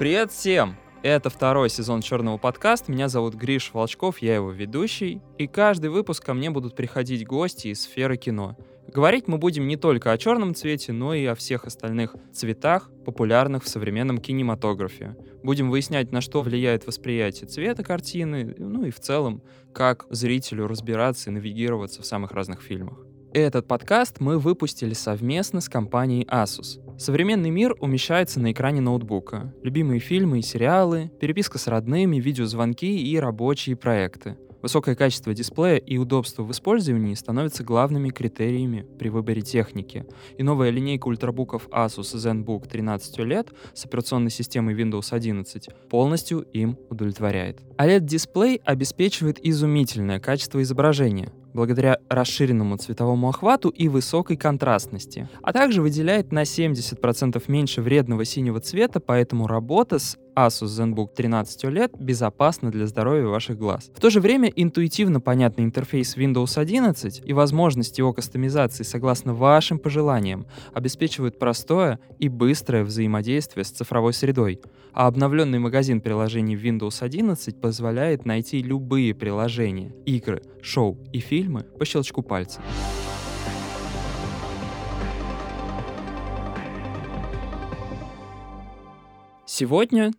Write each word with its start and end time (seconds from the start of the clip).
Привет 0.00 0.32
всем! 0.32 0.76
Это 1.02 1.28
второй 1.28 1.68
сезон 1.68 2.00
Черного 2.00 2.38
подкаста. 2.38 2.90
Меня 2.90 3.08
зовут 3.08 3.34
Гриш 3.34 3.70
Волчков, 3.74 4.20
я 4.20 4.36
его 4.36 4.50
ведущий. 4.50 5.20
И 5.36 5.46
каждый 5.46 5.90
выпуск 5.90 6.24
ко 6.24 6.32
мне 6.32 6.48
будут 6.48 6.74
приходить 6.74 7.26
гости 7.26 7.68
из 7.68 7.82
сферы 7.82 8.16
кино. 8.16 8.56
Говорить 8.88 9.28
мы 9.28 9.36
будем 9.36 9.68
не 9.68 9.76
только 9.76 10.10
о 10.10 10.16
черном 10.16 10.54
цвете, 10.54 10.92
но 10.92 11.12
и 11.12 11.26
о 11.26 11.34
всех 11.34 11.66
остальных 11.66 12.16
цветах, 12.32 12.90
популярных 13.04 13.62
в 13.62 13.68
современном 13.68 14.16
кинематографе. 14.18 15.16
Будем 15.42 15.70
выяснять, 15.70 16.12
на 16.12 16.22
что 16.22 16.40
влияет 16.40 16.86
восприятие 16.86 17.46
цвета 17.46 17.84
картины, 17.84 18.54
ну 18.56 18.84
и 18.84 18.90
в 18.90 18.98
целом, 19.00 19.42
как 19.74 20.06
зрителю 20.08 20.66
разбираться 20.66 21.28
и 21.28 21.32
навигироваться 21.34 22.00
в 22.00 22.06
самых 22.06 22.32
разных 22.32 22.62
фильмах. 22.62 23.04
Этот 23.32 23.68
подкаст 23.68 24.16
мы 24.18 24.40
выпустили 24.40 24.92
совместно 24.92 25.60
с 25.60 25.68
компанией 25.68 26.24
Asus. 26.24 26.80
Современный 26.98 27.50
мир 27.50 27.76
умещается 27.78 28.40
на 28.40 28.50
экране 28.50 28.80
ноутбука. 28.80 29.54
Любимые 29.62 30.00
фильмы 30.00 30.40
и 30.40 30.42
сериалы, 30.42 31.12
переписка 31.20 31.58
с 31.58 31.68
родными, 31.68 32.16
видеозвонки 32.16 32.86
и 32.86 33.16
рабочие 33.20 33.76
проекты. 33.76 34.36
Высокое 34.62 34.96
качество 34.96 35.32
дисплея 35.32 35.76
и 35.76 35.96
удобство 35.96 36.42
в 36.42 36.50
использовании 36.50 37.14
становятся 37.14 37.62
главными 37.62 38.10
критериями 38.10 38.84
при 38.98 39.08
выборе 39.08 39.42
техники. 39.42 40.04
И 40.36 40.42
новая 40.42 40.70
линейка 40.70 41.06
ультрабуков 41.06 41.68
Asus 41.68 42.16
ZenBook 42.16 42.68
13 42.68 43.18
лет 43.20 43.52
с 43.74 43.84
операционной 43.84 44.30
системой 44.30 44.74
Windows 44.74 45.12
11 45.12 45.68
полностью 45.88 46.40
им 46.52 46.76
удовлетворяет. 46.90 47.60
OLED-дисплей 47.78 48.60
обеспечивает 48.64 49.38
изумительное 49.42 50.18
качество 50.18 50.60
изображения, 50.60 51.32
благодаря 51.52 51.98
расширенному 52.08 52.76
цветовому 52.76 53.28
охвату 53.28 53.68
и 53.68 53.88
высокой 53.88 54.36
контрастности, 54.36 55.28
а 55.42 55.52
также 55.52 55.82
выделяет 55.82 56.32
на 56.32 56.42
70% 56.42 57.42
меньше 57.48 57.82
вредного 57.82 58.24
синего 58.24 58.60
цвета, 58.60 59.00
поэтому 59.00 59.46
работа 59.46 59.98
с 59.98 60.16
Asus 60.34 60.70
ZenBook 60.70 61.14
13 61.14 61.64
OLED 61.64 61.96
безопасна 61.98 62.70
для 62.70 62.86
здоровья 62.86 63.26
ваших 63.26 63.58
глаз. 63.58 63.90
В 63.94 64.00
то 64.00 64.10
же 64.10 64.20
время 64.20 64.48
интуитивно 64.54 65.20
понятный 65.20 65.64
интерфейс 65.64 66.16
Windows 66.16 66.58
11 66.58 67.22
и 67.24 67.32
возможности 67.32 68.00
его 68.00 68.12
кастомизации 68.12 68.82
согласно 68.82 69.34
вашим 69.34 69.78
пожеланиям 69.78 70.46
обеспечивают 70.72 71.38
простое 71.38 71.98
и 72.18 72.28
быстрое 72.28 72.84
взаимодействие 72.84 73.64
с 73.64 73.70
цифровой 73.70 74.12
средой, 74.12 74.60
а 74.92 75.06
обновленный 75.06 75.58
магазин 75.58 76.00
приложений 76.00 76.56
Windows 76.56 77.02
11 77.02 77.60
позволяет 77.60 78.24
найти 78.24 78.62
любые 78.62 79.14
приложения, 79.14 79.92
игры, 80.06 80.42
шоу 80.62 80.98
и 81.12 81.20
фильмы 81.20 81.62
по 81.78 81.84
щелчку 81.84 82.22
пальца. 82.22 82.60
Сегодня 89.60 90.10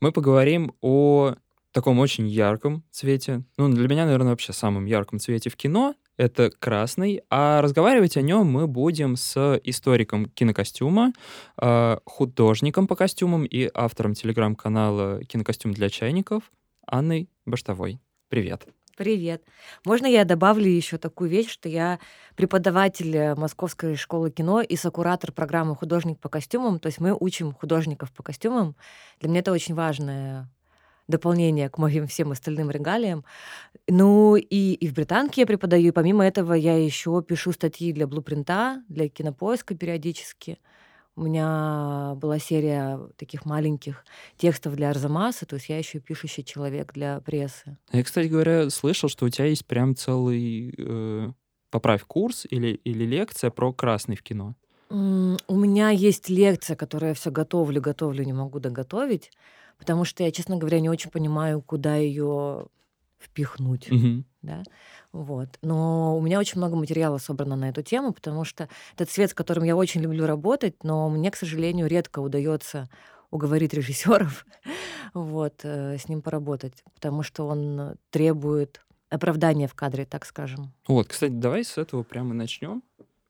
мы 0.00 0.10
поговорим 0.10 0.74
о 0.80 1.36
таком 1.70 2.00
очень 2.00 2.26
ярком 2.26 2.82
цвете. 2.90 3.44
Ну, 3.56 3.68
для 3.68 3.86
меня, 3.86 4.06
наверное, 4.06 4.30
вообще 4.30 4.52
самым 4.52 4.86
ярком 4.86 5.20
цвете 5.20 5.50
в 5.50 5.56
кино— 5.56 5.94
это 6.16 6.50
красный. 6.50 7.22
А 7.30 7.62
разговаривать 7.62 8.16
о 8.16 8.22
нем 8.22 8.48
мы 8.48 8.66
будем 8.66 9.14
с 9.14 9.60
историком 9.62 10.24
кинокостюма, 10.26 11.12
а, 11.56 12.00
художником 12.06 12.88
по 12.88 12.96
костюмам 12.96 13.44
и 13.44 13.70
автором 13.72 14.14
телеграм-канала 14.14 15.22
«Кинокостюм 15.22 15.74
для 15.74 15.90
чайников» 15.90 16.50
Анной 16.84 17.30
Баштовой. 17.46 18.00
Привет. 18.28 18.66
Привет. 18.98 19.44
Можно 19.84 20.06
я 20.06 20.24
добавлю 20.24 20.66
еще 20.66 20.98
такую 20.98 21.30
вещь, 21.30 21.48
что 21.48 21.68
я 21.68 22.00
преподаватель 22.34 23.16
э, 23.16 23.36
Московской 23.36 23.94
школы 23.94 24.32
кино 24.32 24.60
и 24.60 24.74
сокуратор 24.74 25.30
программы 25.30 25.76
«Художник 25.76 26.18
по 26.18 26.28
костюмам». 26.28 26.80
То 26.80 26.88
есть 26.88 26.98
мы 26.98 27.16
учим 27.16 27.52
художников 27.52 28.10
по 28.10 28.24
костюмам. 28.24 28.74
Для 29.20 29.30
меня 29.30 29.38
это 29.38 29.52
очень 29.52 29.76
важное 29.76 30.48
дополнение 31.06 31.70
к 31.70 31.78
моим 31.78 32.08
всем 32.08 32.32
остальным 32.32 32.72
регалиям. 32.72 33.24
Ну 33.86 34.34
и, 34.34 34.72
и 34.72 34.88
в 34.88 34.94
британке 34.94 35.42
я 35.42 35.46
преподаю, 35.46 35.86
и 35.86 35.92
помимо 35.92 36.26
этого 36.26 36.54
я 36.54 36.76
еще 36.76 37.22
пишу 37.22 37.52
статьи 37.52 37.92
для 37.92 38.08
Блупринта, 38.08 38.82
для 38.88 39.08
кинопоиска 39.08 39.76
периодически. 39.76 40.58
У 41.18 41.22
меня 41.22 42.14
была 42.14 42.38
серия 42.38 43.00
таких 43.16 43.44
маленьких 43.44 44.04
текстов 44.36 44.76
для 44.76 44.90
Арзамаса, 44.90 45.46
то 45.46 45.56
есть 45.56 45.68
я 45.68 45.76
еще 45.76 45.98
пишущий 45.98 46.44
человек 46.44 46.92
для 46.92 47.20
прессы. 47.22 47.76
Я, 47.90 48.04
кстати 48.04 48.28
говоря, 48.28 48.70
слышал, 48.70 49.08
что 49.08 49.26
у 49.26 49.28
тебя 49.28 49.46
есть 49.46 49.66
прям 49.66 49.96
целый, 49.96 50.72
э, 50.78 51.32
поправь, 51.70 52.04
курс 52.04 52.46
или, 52.48 52.68
или 52.68 53.04
лекция 53.04 53.50
про 53.50 53.72
красный 53.72 54.14
в 54.14 54.22
кино. 54.22 54.54
У 54.90 55.56
меня 55.56 55.90
есть 55.90 56.28
лекция, 56.28 56.76
которую 56.76 57.08
я 57.08 57.14
все 57.14 57.32
готовлю, 57.32 57.80
готовлю, 57.80 58.22
не 58.22 58.32
могу 58.32 58.60
доготовить, 58.60 59.32
потому 59.76 60.04
что 60.04 60.22
я, 60.22 60.30
честно 60.30 60.56
говоря, 60.56 60.78
не 60.78 60.88
очень 60.88 61.10
понимаю, 61.10 61.60
куда 61.62 61.96
ее 61.96 62.68
впихнуть. 63.18 63.90
Мгм. 63.90 64.24
Да? 64.42 64.62
Вот. 65.12 65.58
Но 65.62 66.16
у 66.16 66.20
меня 66.20 66.38
очень 66.38 66.58
много 66.58 66.76
материала 66.76 67.18
собрано 67.18 67.56
на 67.56 67.68
эту 67.68 67.82
тему, 67.82 68.12
потому 68.12 68.44
что 68.44 68.68
это 68.94 69.04
цвет, 69.04 69.30
с 69.30 69.34
которым 69.34 69.64
я 69.64 69.76
очень 69.76 70.00
люблю 70.00 70.26
работать, 70.26 70.84
но 70.84 71.08
мне, 71.10 71.30
к 71.30 71.36
сожалению, 71.36 71.88
редко 71.88 72.20
удается 72.20 72.88
уговорить 73.30 73.74
режиссеров 73.74 74.46
вот, 75.14 75.60
э, 75.64 75.98
с 75.98 76.08
ним 76.08 76.22
поработать, 76.22 76.82
потому 76.94 77.22
что 77.22 77.46
он 77.46 77.96
требует 78.10 78.80
оправдания 79.10 79.66
в 79.68 79.74
кадре, 79.74 80.04
так 80.04 80.24
скажем. 80.24 80.72
Вот, 80.86 81.08
кстати, 81.08 81.32
давай 81.32 81.64
с 81.64 81.78
этого 81.78 82.02
прямо 82.02 82.34
начнем. 82.34 82.82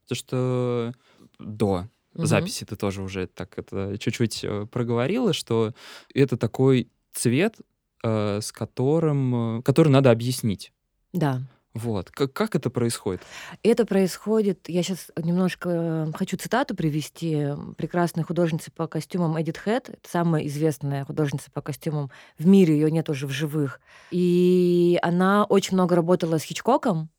Потому 0.02 0.16
что 0.16 0.92
до 1.38 1.88
Мгм. 2.14 2.26
записи 2.26 2.64
ты 2.64 2.74
тоже 2.76 3.02
уже 3.02 3.26
так 3.26 3.58
это 3.58 3.96
чуть-чуть 3.98 4.42
э, 4.42 4.66
проговорила, 4.66 5.32
что 5.32 5.72
это 6.14 6.36
такой 6.36 6.90
цвет, 7.12 7.56
э, 8.02 8.40
с 8.40 8.52
которым, 8.52 9.58
э, 9.58 9.62
который 9.62 9.88
надо 9.88 10.10
объяснить. 10.10 10.72
Да. 11.12 11.42
Вот. 11.74 12.10
Как, 12.10 12.32
как 12.32 12.54
это 12.54 12.70
происходит? 12.70 13.22
Это 13.62 13.86
происходит, 13.86 14.68
я 14.68 14.82
сейчас 14.82 15.10
немножко 15.22 15.68
э, 15.70 16.12
хочу 16.14 16.36
цитату 16.36 16.74
привести 16.74 17.48
прекрасной 17.76 18.24
художницы 18.24 18.70
по 18.72 18.86
костюмам 18.88 19.40
Эдит 19.40 19.58
Хэт, 19.58 19.90
это 19.90 20.08
самая 20.08 20.46
известная 20.46 21.04
художница 21.04 21.50
по 21.52 21.60
костюмам 21.60 22.10
в 22.38 22.46
мире, 22.46 22.74
ее 22.74 22.90
нет 22.90 23.08
уже 23.08 23.26
в 23.26 23.30
живых. 23.30 23.80
И 24.10 24.98
она 25.02 25.44
очень 25.44 25.74
много 25.74 25.94
работала 25.94 26.38
с 26.38 26.42
Хичкоком, 26.42 27.10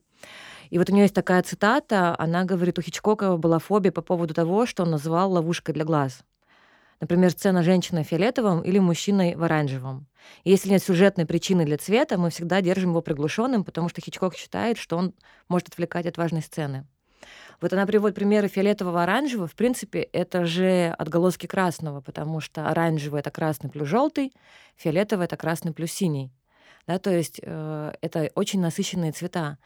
и 0.69 0.77
вот 0.77 0.89
у 0.89 0.93
нее 0.93 1.03
есть 1.03 1.15
такая 1.15 1.41
цитата, 1.41 2.15
она 2.17 2.43
говорит, 2.43 2.77
у 2.77 2.81
Хичкока 2.81 3.37
была 3.37 3.59
фобия 3.59 3.91
по 3.91 4.01
поводу 4.01 4.33
того, 4.33 4.65
что 4.65 4.83
он 4.83 4.91
называл 4.91 5.31
ловушкой 5.31 5.73
для 5.73 5.83
глаз. 5.83 6.19
Например, 7.01 7.31
сцена 7.31 7.63
женщины 7.63 8.03
в 8.03 8.07
фиолетовом 8.07 8.61
или 8.61 8.77
мужчиной 8.77 9.35
в 9.35 9.43
оранжевом. 9.43 10.07
Если 10.43 10.69
нет 10.69 10.83
сюжетной 10.83 11.25
причины 11.25 11.65
для 11.65 11.77
цвета, 11.77 12.17
мы 12.17 12.29
всегда 12.29 12.61
держим 12.61 12.89
его 12.89 13.01
приглушенным, 13.01 13.63
потому 13.63 13.87
что 13.87 14.01
Хичкок 14.01 14.35
считает, 14.35 14.77
что 14.77 14.97
он 14.97 15.13
может 15.47 15.69
отвлекать 15.69 16.05
от 16.05 16.17
важной 16.17 16.41
сцены. 16.41 16.85
Вот 17.61 17.73
она 17.73 17.85
приводит 17.85 18.15
примеры 18.15 18.47
фиолетового 18.47 19.03
оранжевого. 19.03 19.47
В 19.47 19.55
принципе, 19.55 20.01
это 20.01 20.45
же 20.45 20.93
отголоски 20.97 21.45
красного, 21.45 22.01
потому 22.01 22.39
что 22.39 22.67
оранжевый 22.67 23.19
это 23.19 23.31
красный 23.31 23.69
плюс 23.69 23.87
желтый, 23.87 24.33
фиолетовый 24.75 25.25
это 25.25 25.37
красный 25.37 25.73
плюс 25.73 25.91
синий. 25.91 26.31
Да, 26.87 26.97
то 26.99 27.11
есть 27.11 27.39
э, 27.43 27.93
это 28.01 28.31
очень 28.35 28.61
насыщенные 28.61 29.11
цвета. 29.11 29.57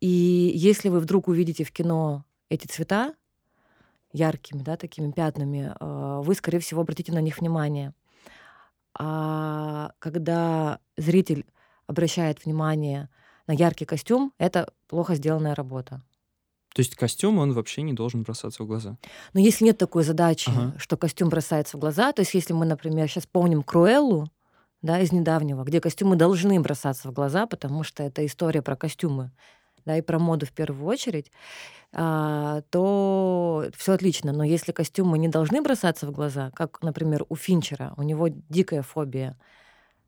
И 0.00 0.52
если 0.54 0.88
вы 0.88 1.00
вдруг 1.00 1.28
увидите 1.28 1.64
в 1.64 1.72
кино 1.72 2.24
эти 2.48 2.66
цвета 2.66 3.14
яркими, 4.16 4.62
да, 4.62 4.76
такими 4.76 5.12
пятнами, 5.12 5.74
э, 5.78 6.20
вы, 6.22 6.34
скорее 6.34 6.58
всего, 6.58 6.80
обратите 6.80 7.12
на 7.12 7.20
них 7.20 7.38
внимание. 7.38 7.92
А 8.98 9.92
когда 9.98 10.78
зритель 10.96 11.44
обращает 11.86 12.44
внимание 12.44 13.08
на 13.46 13.52
яркий 13.52 13.84
костюм, 13.84 14.32
это 14.38 14.72
плохо 14.88 15.14
сделанная 15.14 15.54
работа. 15.54 16.02
То 16.74 16.80
есть 16.80 16.94
костюм, 16.94 17.38
он 17.38 17.52
вообще 17.52 17.82
не 17.82 17.92
должен 17.94 18.22
бросаться 18.22 18.62
в 18.62 18.66
глаза. 18.66 18.98
Но 19.32 19.40
если 19.40 19.64
нет 19.64 19.78
такой 19.78 20.04
задачи, 20.04 20.50
Ага. 20.50 20.74
что 20.78 20.96
костюм 20.96 21.28
бросается 21.28 21.76
в 21.76 21.80
глаза, 21.80 22.12
то 22.12 22.20
есть 22.20 22.34
если 22.34 22.52
мы, 22.52 22.66
например, 22.66 23.08
сейчас 23.08 23.26
помним 23.26 23.62
Круэллу, 23.62 24.30
да, 24.82 25.00
из 25.00 25.10
недавнего, 25.12 25.64
где 25.64 25.80
костюмы 25.80 26.16
должны 26.16 26.60
бросаться 26.60 27.08
в 27.08 27.12
глаза, 27.12 27.46
потому 27.46 27.82
что 27.82 28.02
это 28.02 28.24
история 28.26 28.60
про 28.62 28.76
костюмы, 28.76 29.32
да, 29.86 29.96
и 29.96 30.02
про 30.02 30.18
моду 30.18 30.44
в 30.44 30.52
первую 30.52 30.86
очередь, 30.86 31.30
а, 31.92 32.60
то 32.70 33.66
все 33.76 33.92
отлично. 33.92 34.32
Но 34.32 34.44
если 34.44 34.72
костюмы 34.72 35.18
не 35.18 35.28
должны 35.28 35.62
бросаться 35.62 36.06
в 36.06 36.10
глаза, 36.10 36.50
как, 36.54 36.82
например, 36.82 37.24
у 37.28 37.36
Финчера, 37.36 37.94
у 37.96 38.02
него 38.02 38.28
дикая 38.28 38.82
фобия 38.82 39.38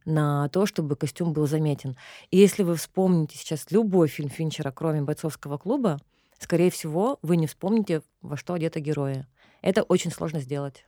на 0.05 0.49
то, 0.49 0.67
чтобы 0.67 0.97
костюм 0.97 1.33
был 1.33 1.47
заметен. 1.47 1.97
И 2.31 2.39
если 2.39 2.63
вы 2.63 2.75
вспомните 2.77 3.39
сейчас 3.39 3.71
любой 3.71 4.09
фильм 4.09 4.31
Финчера, 4.31 4.71
кроме 4.71 5.03
«Бойцовского 5.03 5.59
клуба», 5.59 5.99
скорее 6.39 6.71
всего, 6.71 7.19
вы 7.23 7.37
не 7.37 7.47
вспомните, 7.47 8.03
во 8.21 8.37
что 8.37 8.55
одеты 8.55 8.81
герои. 8.81 9.27
Это 9.63 9.83
очень 9.83 10.11
сложно 10.11 10.41
сделать. 10.41 10.85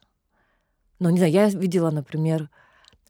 Но, 0.99 1.11
не 1.11 1.19
знаю, 1.19 1.33
я 1.33 1.49
видела, 1.49 1.91
например, 1.91 2.51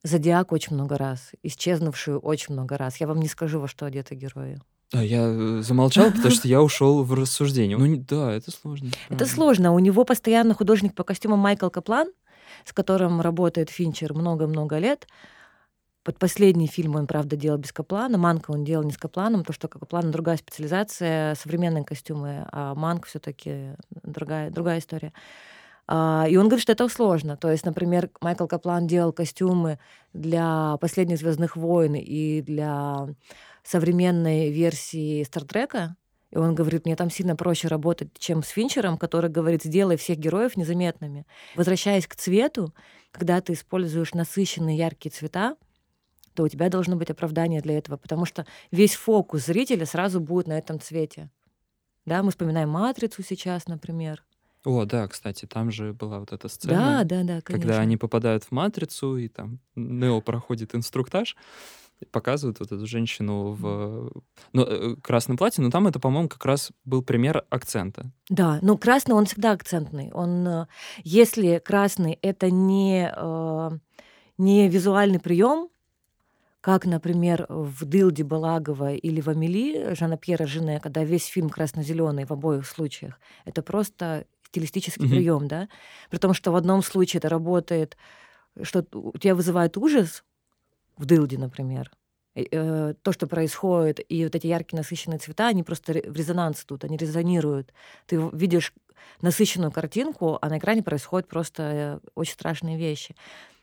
«Зодиак» 0.02 0.52
очень 0.52 0.74
много 0.74 0.96
раз, 0.98 1.32
«Исчезнувшую» 1.42 2.18
очень 2.18 2.54
много 2.54 2.76
раз. 2.76 2.96
Я 2.96 3.06
вам 3.06 3.20
не 3.20 3.28
скажу, 3.28 3.60
во 3.60 3.68
что 3.68 3.86
одеты 3.86 4.14
герои. 4.14 4.60
Да, 4.92 5.02
я 5.02 5.22
э, 5.22 5.60
замолчал, 5.62 6.10
потому 6.10 6.31
что 6.31 6.48
я 6.48 6.62
ушел 6.62 7.04
в 7.04 7.14
рассуждение. 7.14 7.76
Ну, 7.78 7.96
да, 8.08 8.32
это 8.32 8.50
сложно. 8.50 8.90
Это 9.08 9.26
сложно. 9.26 9.72
У 9.72 9.78
него 9.78 10.04
постоянно 10.04 10.54
художник 10.54 10.94
по 10.94 11.04
костюмам 11.04 11.38
Майкл 11.38 11.69
Каплан, 11.69 12.08
с 12.64 12.72
которым 12.72 13.20
работает 13.20 13.70
Финчер 13.70 14.14
много-много 14.14 14.78
лет. 14.78 15.06
Под 16.02 16.19
последний 16.19 16.66
фильм 16.66 16.96
он, 16.96 17.06
правда, 17.06 17.37
делал 17.37 17.58
без 17.58 17.72
Каплана. 17.72 18.16
Манка 18.19 18.50
он 18.50 18.64
делал 18.64 18.82
не 18.84 18.92
с 18.92 18.98
Капланом, 18.98 19.40
потому 19.40 19.54
что 19.54 19.69
Каплана 19.69 20.10
другая 20.10 20.38
специализация, 20.38 21.34
современные 21.34 21.84
костюмы, 21.84 22.46
а 22.50 22.75
Манк 22.75 23.06
все 23.06 23.19
таки 23.19 23.76
другая, 24.02 24.50
другая 24.50 24.78
история. 24.78 25.12
А, 25.92 26.25
и 26.28 26.37
он 26.37 26.46
говорит, 26.46 26.62
что 26.62 26.70
это 26.70 26.88
сложно. 26.88 27.37
То 27.37 27.50
есть, 27.50 27.66
например, 27.66 28.10
Майкл 28.20 28.46
Каплан 28.46 28.87
делал 28.87 29.12
костюмы 29.12 29.81
для 30.12 30.76
последних 30.81 31.19
Звездных 31.19 31.56
войн 31.56 31.96
и 31.96 32.42
для 32.42 33.08
современной 33.64 34.50
версии 34.50 35.25
Стартрека. 35.25 35.96
И 36.31 36.37
он 36.38 36.54
говорит, 36.54 36.84
мне 36.84 36.94
там 36.94 37.10
сильно 37.10 37.34
проще 37.34 37.66
работать, 37.66 38.10
чем 38.16 38.44
с 38.44 38.50
Финчером, 38.50 38.98
который 38.98 39.31
говорит, 39.31 39.64
сделай 39.64 39.96
всех 39.96 40.19
героев 40.19 40.56
незаметными. 40.56 41.26
Возвращаясь 41.56 42.06
к 42.06 42.14
цвету, 42.14 42.72
когда 43.10 43.40
ты 43.40 43.54
используешь 43.54 44.14
насыщенные 44.14 44.78
яркие 44.78 45.10
цвета, 45.10 45.56
то 46.34 46.44
у 46.44 46.48
тебя 46.48 46.69
должно 46.69 46.94
быть 46.94 47.10
оправдание 47.10 47.62
для 47.62 47.76
этого, 47.76 47.96
потому 47.96 48.26
что 48.26 48.46
весь 48.70 48.94
фокус 48.94 49.46
зрителя 49.46 49.87
сразу 49.87 50.20
будет 50.20 50.46
на 50.46 50.56
этом 50.56 50.78
цвете. 50.78 51.31
Да, 52.06 52.22
мы 52.22 52.31
вспоминаем 52.31 52.70
«Матрицу» 52.70 53.25
сейчас, 53.25 53.66
например. 53.66 54.22
О, 54.64 54.84
да, 54.84 55.08
кстати, 55.08 55.46
там 55.46 55.70
же 55.70 55.92
была 55.94 56.20
вот 56.20 56.32
эта 56.32 56.48
сцена, 56.48 57.02
Да, 57.02 57.04
да, 57.04 57.22
да, 57.22 57.40
когда 57.40 57.62
конечно. 57.62 57.80
они 57.80 57.96
попадают 57.96 58.44
в 58.44 58.52
«Матрицу», 58.52 59.16
и 59.16 59.28
там 59.28 59.58
Нео 59.74 60.20
проходит 60.20 60.74
инструктаж, 60.74 61.36
показывают 62.10 62.60
вот 62.60 62.72
эту 62.72 62.86
женщину 62.86 63.52
в 63.52 64.12
ну, 64.52 64.62
э, 64.62 64.96
красном 65.02 65.36
платье, 65.36 65.62
но 65.62 65.70
там 65.70 65.86
это, 65.86 65.98
по-моему, 65.98 66.28
как 66.28 66.44
раз 66.44 66.72
был 66.84 67.02
пример 67.02 67.44
акцента. 67.50 68.10
Да, 68.28 68.58
ну 68.62 68.76
красный, 68.78 69.14
он 69.14 69.26
всегда 69.26 69.52
акцентный. 69.52 70.10
Он, 70.12 70.46
э, 70.46 70.66
если 71.04 71.58
красный— 71.58 72.18
это 72.22 72.50
не, 72.50 73.12
э, 73.14 73.70
не 74.38 74.68
визуальный 74.68 75.20
прием, 75.20 75.68
как, 76.60 76.84
например, 76.84 77.46
в 77.48 77.86
«Дылде» 77.86 78.22
Балагова 78.22 78.92
или 78.92 79.20
в 79.20 79.28
«Амели» 79.28 79.94
Жана 79.94 80.18
Пьера 80.18 80.46
Жене, 80.46 80.80
когда 80.80 81.04
весь 81.04 81.24
фильм 81.24 81.48
красно-зеленый 81.48 82.26
в 82.26 82.32
обоих 82.32 82.66
случаях, 82.66 83.18
это 83.46 83.62
просто 83.62 84.26
стилистический 84.50 85.06
mm-hmm. 85.06 85.11
прием, 85.11 85.49
да? 85.49 85.69
При 86.11 86.19
том, 86.19 86.35
что 86.35 86.52
в 86.52 86.56
одном 86.56 86.82
случае 86.82 87.19
это 87.19 87.29
работает, 87.29 87.97
что 88.62 88.85
у 88.93 89.17
тебя 89.17 89.35
вызывает 89.35 89.76
ужас 89.76 90.25
в 90.97 91.06
«Дылде», 91.06 91.38
например, 91.38 91.91
э, 92.35 92.94
то, 93.02 93.12
что 93.12 93.26
происходит, 93.26 94.00
и 94.08 94.25
вот 94.25 94.35
эти 94.35 94.47
яркие 94.47 94.79
насыщенные 94.79 95.19
цвета, 95.19 95.47
они 95.47 95.62
просто 95.62 95.93
в 95.93 96.17
резонанс 96.17 96.64
тут, 96.64 96.85
они 96.85 96.97
резонируют. 96.97 97.73
Ты 98.06 98.17
видишь 98.32 98.75
насыщенную 99.23 99.73
картинку, 99.73 100.38
а 100.41 100.49
на 100.49 100.58
экране 100.58 100.82
происходят 100.82 101.29
просто 101.29 101.62
э, 101.62 102.08
очень 102.14 102.35
страшные 102.35 102.76
вещи. 102.76 103.14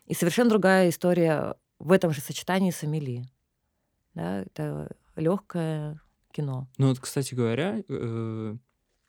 И 0.05 0.13
совершенно 0.13 0.49
другая 0.49 0.89
история 0.89 1.55
в 1.79 1.91
этом 1.91 2.11
же 2.11 2.21
сочетании 2.21 2.71
с 2.71 2.83
Амели. 2.83 3.25
Да, 4.13 4.41
это 4.41 4.89
легкое 5.15 5.99
кино. 6.31 6.67
Ну 6.77 6.87
вот, 6.89 6.99
кстати 6.99 7.35
говоря, 7.35 7.83
э, 7.87 8.55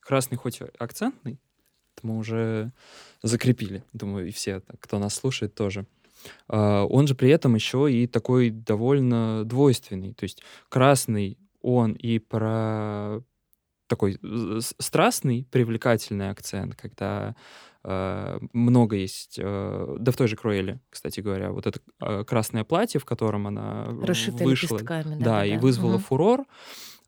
красный 0.01 0.37
хоть 0.37 0.61
акцентный, 0.79 1.39
это 1.99 2.07
мы 2.07 2.17
уже 2.17 2.73
закрепили, 3.23 3.85
думаю, 3.93 4.29
и 4.29 4.31
все, 4.31 4.63
кто 4.81 4.99
нас 4.99 5.15
слушает, 5.15 5.55
тоже. 5.55 5.87
А, 6.49 6.85
он 6.85 7.07
же 7.07 7.15
при 7.15 7.31
этом 7.31 7.55
еще 7.55 7.91
и 7.93 8.07
такой 8.07 8.51
довольно 8.51 9.45
двойственный. 9.45 10.15
То 10.15 10.25
есть 10.25 10.43
красный 10.69 11.39
он 11.61 11.93
и 11.93 12.19
про 12.19 13.21
такой 13.89 14.19
страстный, 14.61 15.47
привлекательный 15.51 16.29
акцент, 16.29 16.77
когда 16.77 17.35
э, 17.85 18.39
много 18.53 18.97
есть, 18.97 19.39
э, 19.43 19.97
да 19.99 20.13
в 20.13 20.17
той 20.17 20.29
же 20.29 20.37
Круэле, 20.37 20.81
кстати 20.91 21.21
говоря, 21.21 21.53
вот 21.53 21.67
это 21.67 21.81
э, 22.03 22.23
красное 22.25 22.65
платье, 22.65 23.01
в 23.01 23.07
котором 23.07 23.47
она 23.47 23.87
Расшито 24.03 24.45
вышла, 24.45 24.79
да, 24.81 25.03
да, 25.03 25.17
да, 25.17 25.47
и 25.47 25.55
да. 25.55 25.59
вызвала 25.59 25.95
угу. 25.95 26.03
фурор. 26.03 26.45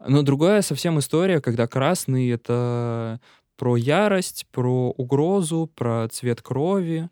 Но 0.07 0.23
другая 0.23 0.63
совсем 0.63 0.99
история, 0.99 1.43
когда 1.43 1.67
красный— 1.67 2.29
это 2.31 3.21
про 3.61 3.77
ярость, 3.77 4.47
про 4.51 4.91
угрозу, 4.93 5.71
про 5.75 6.09
цвет 6.09 6.41
крови. 6.41 7.11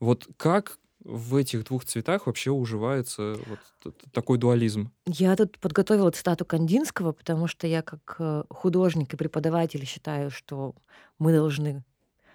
Вот 0.00 0.26
как 0.36 0.80
в 1.04 1.36
этих 1.36 1.62
двух 1.62 1.84
цветах 1.84 2.26
вообще 2.26 2.50
уживается 2.50 3.36
вот 3.84 3.94
такой 4.10 4.38
дуализм? 4.38 4.90
Я 5.06 5.36
тут 5.36 5.56
подготовила 5.60 6.10
цитату 6.10 6.44
Кандинского, 6.44 7.12
потому 7.12 7.46
что 7.46 7.68
я 7.68 7.82
как 7.82 8.16
э, 8.18 8.42
художник 8.50 9.14
и 9.14 9.16
преподаватель 9.16 9.86
считаю, 9.86 10.32
что 10.32 10.74
мы 11.20 11.32
должны, 11.32 11.84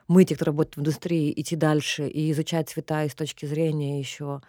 мы, 0.07 0.23
те, 0.23 0.37
кто 0.37 0.45
работает 0.45 0.77
в 0.77 0.79
индустрии, 0.79 1.33
идти 1.35 1.57
дальше 1.57 2.07
и 2.07 2.31
изучать 2.31 2.69
цвета 2.69 3.03
и 3.03 3.09
с 3.09 3.13
точки 3.13 3.45
зрения 3.45 3.99
еще 3.99 4.41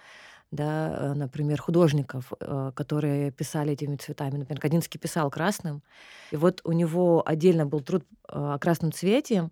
да, 0.50 0.90
э, 0.92 1.14
например, 1.14 1.60
художников, 1.60 2.32
э, 2.40 2.72
которые 2.74 3.30
писали 3.30 3.72
этими 3.72 3.96
цветами. 3.96 4.38
Например, 4.38 4.60
Кандинский 4.60 4.98
писал 4.98 5.30
красным, 5.30 5.82
и 6.30 6.36
вот 6.36 6.60
у 6.64 6.72
него 6.72 7.22
отдельно 7.24 7.66
был 7.66 7.80
труд 7.80 8.04
э, 8.28 8.32
о 8.34 8.58
красном 8.58 8.92
цвете, 8.92 9.50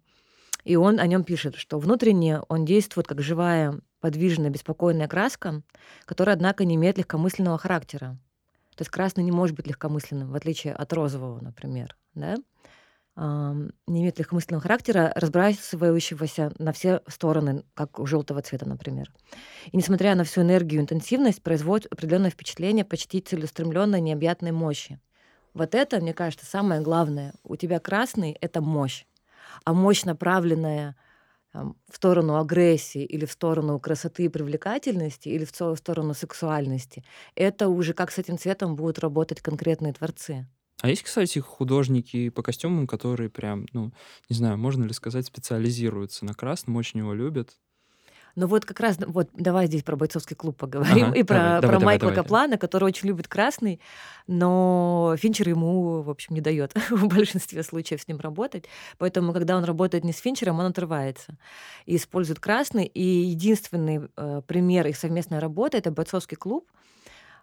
и 0.65 0.77
он 0.77 0.99
о 0.99 1.07
нем 1.07 1.25
пишет, 1.25 1.55
что 1.55 1.79
внутренне 1.79 2.41
он 2.49 2.65
действует 2.65 3.07
как 3.07 3.23
живая, 3.23 3.81
подвижная, 4.01 4.51
беспокойная 4.51 5.09
краска, 5.09 5.63
которая, 6.05 6.35
однако, 6.35 6.65
не 6.65 6.75
имеет 6.75 6.99
легкомысленного 6.99 7.59
характера. 7.59 8.19
То 8.75 8.83
есть 8.83 8.91
красный 8.91 9.25
не 9.25 9.33
может 9.33 9.57
быть 9.57 9.67
легкомысленным, 9.67 10.31
в 10.31 10.35
отличие 10.35 10.73
от 10.73 10.93
розового, 10.93 11.41
например. 11.41 11.97
Да? 12.15 12.37
Не 13.19 14.01
имеет 14.01 14.19
легкомысленного 14.21 14.63
характера, 14.63 15.13
разбрасывающегося 15.17 16.53
на 16.59 16.73
все 16.73 17.03
стороны, 17.09 17.65
как 17.75 17.99
у 17.99 18.07
желтого 18.07 18.43
цвета, 18.43 18.69
например. 18.69 19.13
И 19.73 19.77
несмотря 19.77 20.15
на 20.15 20.23
всю 20.23 20.43
энергию 20.43 20.81
и 20.81 20.83
интенсивность, 20.85 21.43
производит 21.43 21.93
определенное 21.93 22.31
впечатление 22.31 22.85
почти 22.85 23.21
целеустремленной 23.21 24.01
необъятной 24.01 24.53
мощи. 24.53 25.01
Вот 25.53 25.75
это, 25.75 26.01
мне 26.01 26.15
кажется, 26.15 26.47
самое 26.47 26.81
главное. 26.81 27.35
У 27.43 27.57
тебя 27.57 27.81
красный— 27.81 28.37
это 28.41 28.61
мощь. 28.61 29.05
А 29.65 29.73
мощь, 29.73 30.05
направленная 30.05 30.95
там, 31.53 31.77
в 31.91 31.97
сторону 31.97 32.37
агрессии 32.37 33.03
или 33.03 33.25
в 33.25 33.33
сторону 33.33 33.81
красоты 33.81 34.27
и 34.27 34.29
привлекательности 34.29 35.29
или 35.29 35.45
в 35.45 35.77
сторону 35.77 36.15
сексуальности, 36.15 37.05
это 37.35 37.69
уже 37.69 37.95
как 37.95 38.13
с 38.13 38.19
этим 38.19 38.39
цветом 38.39 38.77
будут 38.77 39.01
работать 39.01 39.41
конкретные 39.41 39.93
творцы. 39.93 40.47
А 40.81 40.89
есть, 40.89 41.03
кстати, 41.03 41.41
художники 41.41 42.29
по 42.29 42.43
костюмам, 42.43 42.87
которые 42.87 43.31
прям, 43.31 43.67
ну, 43.73 43.93
не 44.29 44.37
знаю, 44.37 44.59
можно 44.59 44.85
ли 44.85 44.93
сказать, 44.93 45.27
специализируются 45.27 46.25
на 46.25 46.35
красном, 46.35 46.77
очень 46.77 47.01
его 47.01 47.15
любят. 47.15 47.57
Ну 48.37 48.47
вот 48.47 48.65
как 48.65 48.79
раз, 48.79 48.99
вот 49.05 49.31
давай 49.35 49.67
здесь 49.67 49.83
про 49.83 49.97
бойцовский 49.97 50.37
клуб 50.37 50.57
поговорим 50.57 51.07
ага, 51.07 51.19
и 51.19 51.25
про, 51.25 51.35
давай, 51.35 51.61
про 51.61 51.69
давай, 51.73 51.85
Майкла 51.85 52.11
давай, 52.11 52.23
Каплана, 52.23 52.47
давай. 52.47 52.59
который 52.59 52.85
очень 52.85 53.09
любит 53.09 53.27
красный, 53.27 53.81
но 54.29 55.17
Финчер 55.19 55.49
ему, 55.49 56.03
в 56.03 56.11
общем, 56.11 56.37
не 56.37 56.41
дает 56.41 56.73
в 56.91 57.09
большинстве 57.09 57.65
случаев 57.65 58.01
с 58.01 58.07
ним 58.07 58.21
работать. 58.21 58.67
Поэтому, 58.99 59.33
когда 59.33 59.57
он 59.57 59.65
работает 59.65 60.05
не 60.05 60.13
с 60.13 60.19
Финчером, 60.19 60.61
он 60.61 60.67
отрывается 60.67 61.37
и 61.85 61.97
использует 61.97 62.39
красный. 62.39 62.85
И 62.87 63.03
единственный 63.03 64.09
э, 64.17 64.43
пример 64.47 64.87
их 64.87 64.97
совместной 64.97 65.41
работы 65.41 65.79
это 65.79 65.91
бойцовский 65.91 66.37
клуб, 66.37 66.71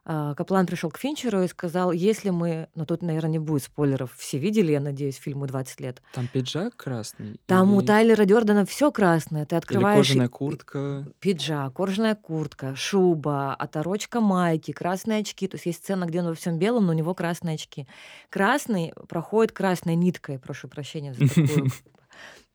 Каплан 0.05 0.67
пришел 0.67 0.91
к 0.91 1.00
Финчеру 1.00 1.41
и 1.41 1.47
сказал, 1.47 1.91
если 1.91 2.29
мы... 2.29 2.69
Ну, 2.75 2.85
тут, 2.85 3.01
наверное, 3.01 3.31
не 3.31 3.39
будет 3.39 3.63
спойлеров. 3.63 4.13
Все 4.15 4.38
видели, 4.38 4.71
я 4.71 4.79
надеюсь, 4.79 5.15
фильму 5.15 5.47
20 5.47 5.79
лет. 5.79 6.01
Там 6.13 6.27
пиджак 6.27 6.75
красный? 6.75 7.39
Там 7.47 7.71
или... 7.71 7.77
у 7.77 7.81
Тайлера 7.81 8.25
Дёрдена 8.25 8.65
все 8.65 8.91
красное. 8.91 9.47
Ты 9.47 9.55
открываешь... 9.55 9.97
Или 9.97 10.07
кожаная 10.07 10.29
куртка? 10.29 11.07
Пиджак, 11.19 11.74
кожаная 11.74 12.13
куртка, 12.13 12.75
шуба, 12.75 13.55
оторочка 13.55 14.21
майки, 14.21 14.74
красные 14.74 15.21
очки. 15.21 15.47
То 15.47 15.55
есть 15.55 15.65
есть 15.65 15.79
сцена, 15.79 16.05
где 16.05 16.19
он 16.19 16.27
во 16.27 16.35
всем 16.35 16.59
белом, 16.59 16.85
но 16.85 16.91
у 16.91 16.95
него 16.95 17.15
красные 17.15 17.55
очки. 17.55 17.88
Красный 18.29 18.93
проходит 19.09 19.53
красной 19.53 19.95
ниткой, 19.95 20.38
прошу 20.38 20.67
прощения 20.67 21.15
за 21.15 21.27
такую 21.27 21.71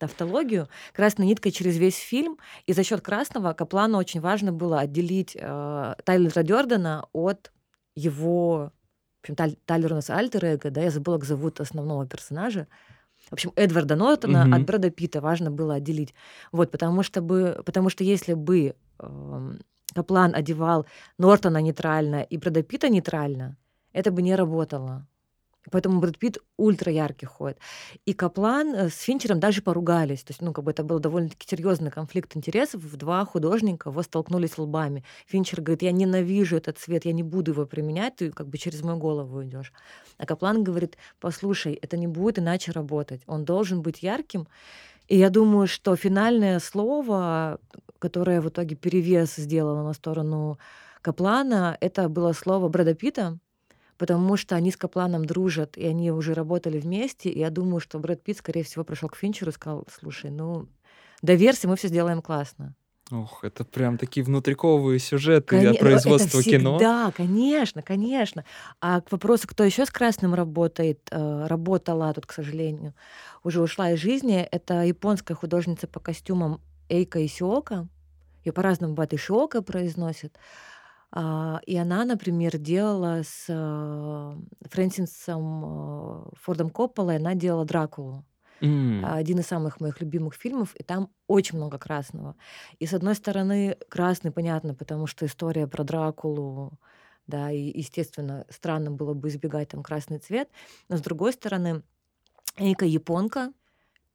тавтологию, 0.01 0.69
красной 0.93 1.27
ниткой 1.27 1.53
через 1.53 1.77
весь 1.77 1.97
фильм. 1.97 2.39
И 2.67 2.73
за 2.73 2.83
счет 2.83 3.03
красного 3.03 3.53
Каплану 3.53 3.99
очень 3.99 4.21
важно 4.21 4.53
было 4.53 4.81
отделить 4.81 5.37
э, 5.39 5.95
Тайлера 6.05 6.43
Дёрдена 6.43 7.07
от 7.13 7.53
его... 7.95 8.73
В 9.19 9.23
общем, 9.23 9.37
Таль, 9.37 9.57
Тайлер 9.67 9.93
у 9.93 9.97
нас 9.97 10.09
альтер 10.09 10.45
эго, 10.47 10.71
да, 10.71 10.81
я 10.81 10.91
забыла, 10.91 11.19
как 11.19 11.27
зовут 11.27 11.61
основного 11.61 12.07
персонажа. 12.07 12.67
В 13.29 13.35
общем, 13.35 13.53
Эдварда 13.55 13.97
Нортона 13.97 14.47
mm-hmm. 14.47 14.57
от 14.57 14.67
Брэда 14.67 14.91
Питта 14.91 15.21
важно 15.21 15.51
было 15.51 15.75
отделить. 15.75 16.15
Вот, 16.53 16.71
потому 16.71 17.03
что, 17.03 17.21
бы, 17.21 17.61
потому 17.67 17.91
что 17.91 18.03
если 18.03 18.33
бы 18.33 18.75
э, 18.99 19.53
Каплан 19.95 20.35
одевал 20.35 20.87
Нортона 21.19 21.59
нейтрально 21.59 22.23
и 22.23 22.39
Брэда 22.39 22.63
Питта 22.63 22.89
нейтрально, 22.89 23.59
это 23.93 24.11
бы 24.11 24.23
не 24.23 24.35
работало. 24.35 25.07
Поэтому 25.71 26.01
Брэд 26.01 26.19
Питт 26.19 26.39
ультра 26.57 26.91
яркий 26.91 27.27
ходит. 27.27 27.59
И 28.07 28.15
Каплан 28.15 28.75
э, 28.75 28.89
с 28.89 29.01
Финчером 29.01 29.41
даже 29.41 29.61
поругались. 29.61 30.23
То 30.23 30.31
есть, 30.31 30.41
ну, 30.41 30.53
как 30.53 30.65
бы 30.65 30.71
это 30.71 30.83
был 30.83 31.01
довольно-таки 31.01 31.47
серьезный 31.49 31.91
конфликт 31.91 32.35
интересов. 32.35 32.81
Два 32.97 33.25
художника 33.27 33.91
его 33.91 34.03
столкнулись 34.03 34.57
лбами. 34.57 35.05
Финчер 35.27 35.61
говорит, 35.61 35.83
я 35.83 35.93
ненавижу 35.93 36.57
этот 36.57 36.79
цвет, 36.79 37.05
я 37.05 37.13
не 37.13 37.23
буду 37.23 37.53
его 37.53 37.67
применять, 37.67 38.17
ты 38.17 38.31
как 38.31 38.49
бы 38.49 38.57
через 38.57 38.83
мою 38.83 38.97
голову 38.97 39.45
идешь. 39.45 39.73
А 40.17 40.25
Каплан 40.25 40.65
говорит, 40.65 40.97
послушай, 41.21 41.75
это 41.75 41.99
не 41.99 42.07
будет 42.07 42.39
иначе 42.39 42.73
работать. 42.73 43.23
Он 43.27 43.45
должен 43.45 43.83
быть 43.83 44.03
ярким. 44.03 44.49
И 45.09 45.19
я 45.19 45.29
думаю, 45.29 45.67
что 45.67 45.95
финальное 45.95 46.59
слово, 46.61 47.59
которое 47.99 48.41
в 48.41 48.49
итоге 48.49 48.77
перевес 48.77 49.35
сделало 49.37 49.83
на 49.83 49.93
сторону 49.93 50.59
Каплана, 51.03 51.77
это 51.81 52.09
было 52.09 52.33
слово 52.33 52.69
Брэда 52.69 52.95
Питта, 52.95 53.39
потому 54.01 54.39
что 54.39 54.57
они 54.57 54.71
с 54.71 54.79
Капланом 54.79 55.27
дружат, 55.27 55.77
и 55.77 55.85
они 55.85 56.11
уже 56.11 56.33
работали 56.33 56.81
вместе. 56.81 57.29
И 57.29 57.39
я 57.39 57.51
думаю, 57.51 57.81
что 57.81 57.99
Брэд 57.99 58.23
Питт, 58.23 58.39
скорее 58.39 58.63
всего, 58.63 58.83
пришел 58.83 59.11
к 59.11 59.17
Финчеру 59.17 59.51
и 59.51 59.55
сказал, 59.55 59.87
слушай, 59.95 60.31
ну, 60.31 60.69
доверься, 61.21 61.69
мы 61.69 61.77
все 61.77 61.89
сделаем 61.89 62.23
классно. 62.23 62.75
Ох, 63.11 63.45
это 63.45 63.63
прям 63.63 63.99
такие 63.99 64.25
внутриковые 64.25 65.01
сюжеты 65.01 65.67
Кон... 65.67 65.77
производства 65.77 66.39
это 66.39 66.49
кино. 66.49 66.79
Да, 66.79 67.13
конечно, 67.15 67.83
конечно. 67.83 68.47
А 68.81 69.03
к 69.03 69.13
вопросу, 69.13 69.47
кто 69.47 69.65
еще 69.65 69.85
с 69.85 69.91
красным 69.91 70.33
работает, 70.33 71.01
э, 71.11 71.47
работала 71.47 72.11
тут, 72.15 72.25
к 72.25 72.33
сожалению, 72.33 72.95
уже 73.45 73.61
ушла 73.61 73.91
из 73.91 73.99
жизни, 73.99 74.49
это 74.51 74.83
японская 74.83 75.37
художница 75.37 75.87
по 75.87 76.01
костюмам 76.01 76.63
Эйка 76.89 77.27
Исиока. 77.27 77.87
Ее 78.47 78.55
по-разному 78.55 78.95
бывает 78.95 79.13
Ишиока 79.13 79.61
произносит. 79.61 80.39
А, 81.13 81.61
и 81.67 81.77
она, 81.77 82.05
например, 82.05 82.57
делала 82.59 83.23
с 83.25 83.47
э, 83.49 84.37
Фрэнсисом 84.69 85.65
э, 85.65 86.31
Фордом 86.43 86.71
Копполой, 86.71 87.17
она 87.17 87.35
делала 87.35 87.65
Дракулу. 87.65 88.25
Mm. 88.61 89.05
Один 89.05 89.39
из 89.39 89.47
самых 89.47 89.81
моих 89.81 90.01
любимых 90.01 90.35
фильмов, 90.35 90.75
и 90.77 90.83
там 90.83 91.11
очень 91.27 91.57
много 91.57 91.79
красного. 91.79 92.37
И 92.79 92.87
с 92.87 92.93
одной 92.93 93.15
стороны, 93.15 93.77
красный, 93.89 94.31
понятно, 94.31 94.75
потому 94.75 95.07
что 95.07 95.27
история 95.27 95.67
про 95.67 95.83
Дракулу, 95.83 96.79
да, 97.27 97.51
и, 97.51 97.77
естественно, 97.79 98.45
странно 98.51 98.91
было 98.91 99.15
бы 99.15 99.29
избегать 99.29 99.69
там 99.69 99.83
красный 99.83 100.19
цвет. 100.19 100.51
Но 100.89 100.97
с 100.97 101.01
другой 101.01 101.33
стороны, 101.33 101.83
Эйка 102.57 102.85
японка, 102.85 103.53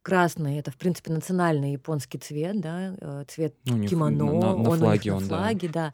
красный 0.05 0.59
это 0.59 0.69
в 0.69 0.77
принципе 0.77 1.11
национальный 1.11 1.71
японский 1.71 2.19
цвет, 2.19 2.61
да, 2.61 2.95
э, 3.01 3.23
цвет 3.27 3.55
ну, 3.65 3.83
кимоно, 3.87 4.25
на, 4.25 4.55
на, 4.55 4.69
он 4.69 4.77
флаге, 4.77 5.09
на 5.09 5.17
он, 5.17 5.23
флаге, 5.23 5.67
да. 5.67 5.73
да. 5.73 5.93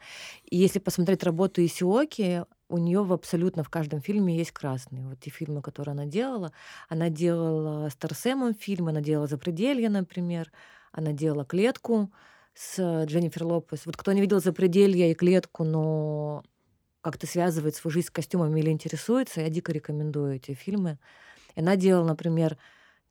И 0.49 0.57
если 0.57 0.79
посмотреть 0.79 1.23
работу 1.23 1.63
Исиоки, 1.65 2.43
у 2.67 2.77
нее 2.77 3.03
в 3.03 3.13
абсолютно 3.13 3.63
в 3.63 3.69
каждом 3.69 4.01
фильме 4.01 4.35
есть 4.35 4.51
красный. 4.51 5.05
Вот 5.05 5.21
те 5.21 5.29
фильмы, 5.29 5.61
которые 5.61 5.93
она 5.93 6.05
делала, 6.05 6.51
она 6.89 7.09
делала 7.09 7.87
с 7.87 7.95
Тарсемом 7.95 8.53
фильм, 8.53 8.89
она 8.89 8.99
делала 8.99 9.27
«Запределье», 9.27 9.89
например, 9.89 10.51
она 10.91 11.13
делала 11.13 11.45
«Клетку» 11.45 12.11
с 12.53 13.05
Дженнифер 13.05 13.45
Лопес. 13.45 13.85
Вот 13.85 13.95
кто 13.95 14.11
не 14.11 14.19
видел 14.19 14.41
«Запределье» 14.41 15.11
и 15.11 15.15
«Клетку», 15.15 15.63
но 15.63 16.43
как-то 16.99 17.27
связывает 17.27 17.75
свою 17.75 17.93
жизнь 17.93 18.07
с 18.07 18.11
костюмами 18.11 18.59
или 18.59 18.71
интересуется, 18.71 19.39
я 19.39 19.49
дико 19.49 19.71
рекомендую 19.71 20.35
эти 20.35 20.53
фильмы. 20.53 20.99
И 21.55 21.61
она 21.61 21.77
делала, 21.77 22.07
например, 22.07 22.57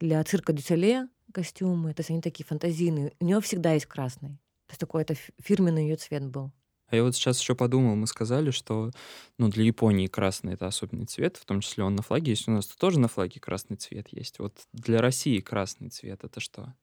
для 0.00 0.23
цирка 0.25 0.52
Дюсселе 0.52 1.09
костюмы. 1.33 1.95
То 1.95 2.00
есть 2.00 2.11
они 2.11 2.21
такие 2.21 2.45
фантазийные. 2.45 3.12
У 3.21 3.25
нее 3.25 3.40
всегда 3.40 3.75
есть 3.75 3.87
красный. 3.87 4.30
То 4.66 4.73
есть 4.73 4.80
такой 4.80 5.02
это 5.02 5.14
фирменный 5.38 5.85
ее 5.85 5.97
цвет 5.97 6.26
был. 6.26 6.50
А 6.88 6.97
я 6.97 7.04
вот 7.04 7.14
сейчас 7.14 7.40
еще 7.40 7.54
подумал, 7.54 7.95
мы 7.95 8.09
сказали, 8.09 8.50
что 8.50 8.90
ну, 9.38 9.49
для 9.49 9.62
Японии 9.64 10.09
красный 10.09 10.54
это 10.54 10.66
особенный 10.66 11.07
цвет, 11.07 11.37
в 11.37 11.45
том 11.45 11.61
числе 11.61 11.85
он 11.85 11.95
на 11.95 12.02
флаге 12.02 12.33
есть. 12.33 12.49
У 12.49 12.50
нас 12.50 12.66
-то 12.66 12.76
тоже 12.78 12.99
на 12.99 13.07
флаге 13.07 13.38
красный 13.38 13.76
цвет 13.76 14.09
есть. 14.11 14.40
Вот 14.40 14.54
для 14.73 15.00
России 15.00 15.38
красный 15.38 15.90
цвет 15.90 16.25
это 16.25 16.40
что? 16.40 16.75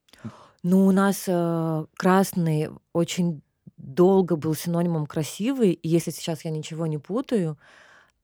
Ну, 0.64 0.86
у 0.88 0.92
нас 0.92 1.26
э, 1.28 1.86
красный 1.98 2.70
очень 2.94 3.42
долго 3.76 4.38
был 4.38 4.56
синонимом 4.56 5.06
красивый. 5.06 5.74
И 5.74 5.88
если 5.90 6.12
сейчас 6.12 6.46
я 6.46 6.52
ничего 6.52 6.88
не 6.88 6.98
путаю, 6.98 7.58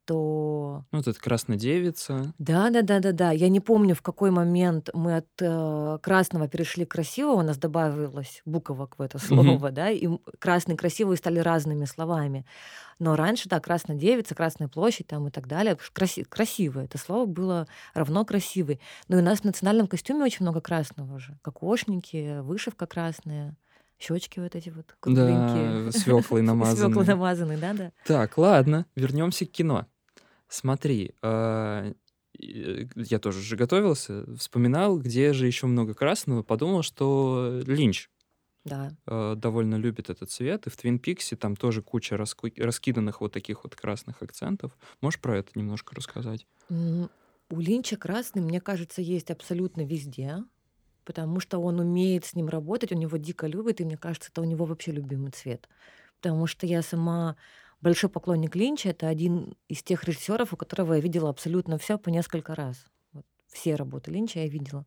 то... 0.06 0.86
Ну, 0.92 0.98
вот 0.98 1.08
это 1.08 1.20
краснодевица. 1.20 2.34
Да, 2.38 2.70
да, 2.70 2.82
да, 2.82 3.00
да, 3.00 3.12
да. 3.12 3.32
Я 3.32 3.50
не 3.50 3.60
помню, 3.60 3.96
в 3.96 4.02
какой 4.02 4.32
момент 4.32 4.90
мы 4.94 5.18
от 5.18 5.28
э, 5.40 5.98
красного 6.02 6.48
перешли 6.48 6.86
к 6.86 6.92
красивого, 6.92 7.40
у 7.40 7.42
нас 7.42 7.58
добавилось 7.58 8.42
буквок 8.46 8.98
в 8.98 9.02
это 9.02 9.18
слово, 9.20 9.72
да, 9.72 9.90
и 9.90 10.08
красный 10.40 10.76
и 10.76 10.78
красивый 10.78 11.18
стали 11.18 11.40
разными 11.40 11.86
словами. 11.86 12.46
Но 13.00 13.16
раньше, 13.16 13.50
да, 13.50 13.60
красная 13.60 13.96
девица, 13.96 14.36
красная 14.36 14.68
площадь 14.68 15.08
там 15.08 15.28
и 15.28 15.32
так 15.32 15.48
далее. 15.48 15.78
Краси- 15.94 16.26
красивое. 16.26 16.86
Это 16.86 16.98
слово 16.98 17.26
было 17.26 17.68
равно 17.94 18.24
красивый. 18.26 18.80
Но 19.08 19.18
и 19.18 19.22
у 19.22 19.24
нас 19.24 19.40
в 19.40 19.44
национальном 19.44 19.88
костюме 19.88 20.24
очень 20.24 20.44
много 20.44 20.62
красного 20.62 21.16
уже. 21.16 21.38
Кокошники, 21.42 22.40
вышивка 22.42 22.86
красная 22.86 23.56
щечки 24.00 24.40
вот 24.40 24.56
эти 24.56 24.70
вот 24.70 24.96
кругленькие. 25.00 25.86
Да, 25.86 25.92
свеклой 25.98 26.42
намазанные. 26.42 26.86
Свеклой 26.88 27.06
намазанные, 27.06 27.58
да, 27.58 27.74
да. 27.74 27.92
Так, 28.06 28.38
ладно, 28.38 28.86
вернемся 28.96 29.46
к 29.46 29.52
кино. 29.52 29.88
Смотри, 30.54 31.16
а, 31.24 31.92
я 32.38 33.18
тоже 33.18 33.42
же 33.42 33.56
готовился, 33.56 34.24
вспоминал, 34.38 35.00
где 35.00 35.34
же 35.34 35.48
еще 35.48 35.66
много 35.66 35.96
красного, 35.96 36.44
подумал, 36.44 36.84
что 36.84 37.60
Линч 37.66 38.12
да. 38.64 38.92
А, 39.08 39.34
довольно 39.34 39.76
любит 39.76 40.12
этот 40.12 40.30
цвет, 40.30 40.68
и 40.68 40.70
в 40.70 40.78
Твин 40.78 41.00
Пиксе 41.00 41.36
там 41.36 41.56
тоже 41.56 41.82
куча 41.82 42.18
раску... 42.18 42.50
раскиданных 42.56 43.20
вот 43.20 43.34
таких 43.34 43.64
вот 43.64 43.76
красных 43.76 44.22
акцентов. 44.22 44.78
Можешь 45.02 45.20
про 45.20 45.40
это 45.40 45.50
немножко 45.56 45.96
рассказать? 45.96 46.46
У 46.70 47.60
Линча 47.60 47.98
красный, 47.98 48.44
мне 48.44 48.62
кажется, 48.62 49.02
есть 49.02 49.32
абсолютно 49.32 49.82
везде, 49.82 50.44
потому 51.04 51.40
что 51.40 51.58
он 51.58 51.80
умеет 51.80 52.26
с 52.26 52.36
ним 52.36 52.48
работать, 52.48 52.92
он 52.92 53.00
его 53.00 53.18
дико 53.18 53.48
любит, 53.48 53.82
и 53.82 53.86
мне 53.86 53.98
кажется, 53.98 54.30
это 54.32 54.42
у 54.42 54.46
него 54.46 54.66
вообще 54.66 54.92
любимый 54.92 55.32
цвет. 55.32 55.68
Потому 56.22 56.46
что 56.46 56.68
я 56.68 56.84
сама 56.84 57.38
большой 57.84 58.10
поклонник 58.10 58.56
Линча. 58.56 58.90
Это 58.90 59.08
один 59.08 59.56
из 59.68 59.84
тех 59.84 60.04
режиссеров, 60.06 60.54
у 60.54 60.58
которого 60.58 60.94
я 60.94 61.02
видела 61.02 61.30
абсолютно 61.30 61.78
все 61.78 61.98
по 61.98 62.10
несколько 62.10 62.56
раз. 62.56 62.86
Вот 63.12 63.26
все 63.52 63.76
работы 63.76 64.10
Линча 64.10 64.40
я 64.40 64.48
видела. 64.48 64.86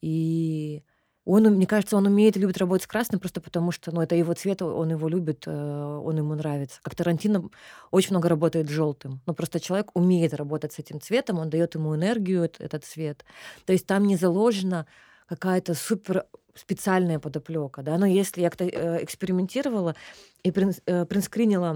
И 0.00 0.82
он, 1.24 1.44
мне 1.44 1.66
кажется, 1.66 1.96
он 1.96 2.06
умеет 2.06 2.36
и 2.36 2.40
любит 2.40 2.56
работать 2.56 2.84
с 2.84 2.86
красным 2.86 3.20
просто 3.20 3.40
потому, 3.40 3.72
что 3.72 3.92
ну, 3.92 4.00
это 4.00 4.14
его 4.14 4.32
цвет, 4.32 4.62
он 4.62 4.90
его 4.90 5.08
любит, 5.08 5.44
э, 5.46 5.50
он 5.50 6.16
ему 6.16 6.34
нравится. 6.34 6.80
Как 6.82 6.94
Тарантино 6.94 7.50
очень 7.90 8.10
много 8.10 8.28
работает 8.28 8.68
с 8.68 8.70
желтым. 8.70 9.20
Но 9.26 9.34
просто 9.34 9.60
человек 9.60 9.90
умеет 9.94 10.34
работать 10.34 10.72
с 10.72 10.78
этим 10.78 11.00
цветом, 11.00 11.38
он 11.38 11.50
дает 11.50 11.74
ему 11.74 11.94
энергию, 11.94 12.44
этот 12.44 12.84
цвет. 12.84 13.24
То 13.64 13.72
есть 13.72 13.86
там 13.86 14.06
не 14.06 14.16
заложено 14.16 14.86
какая-то 15.28 15.74
супер 15.74 16.26
специальная 16.56 17.18
подоплека, 17.18 17.82
да, 17.82 17.98
но 17.98 18.06
если 18.06 18.42
я 18.42 18.50
э, 18.58 19.04
экспериментировала 19.04 19.94
и 20.42 20.50
э, 20.50 21.04
принскринила 21.06 21.72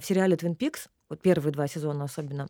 в 0.00 0.04
сериале 0.04 0.36
Twin 0.36 0.56
Peaks, 0.56 0.88
вот 1.08 1.20
первые 1.20 1.52
два 1.52 1.66
сезона 1.68 2.04
особенно, 2.04 2.48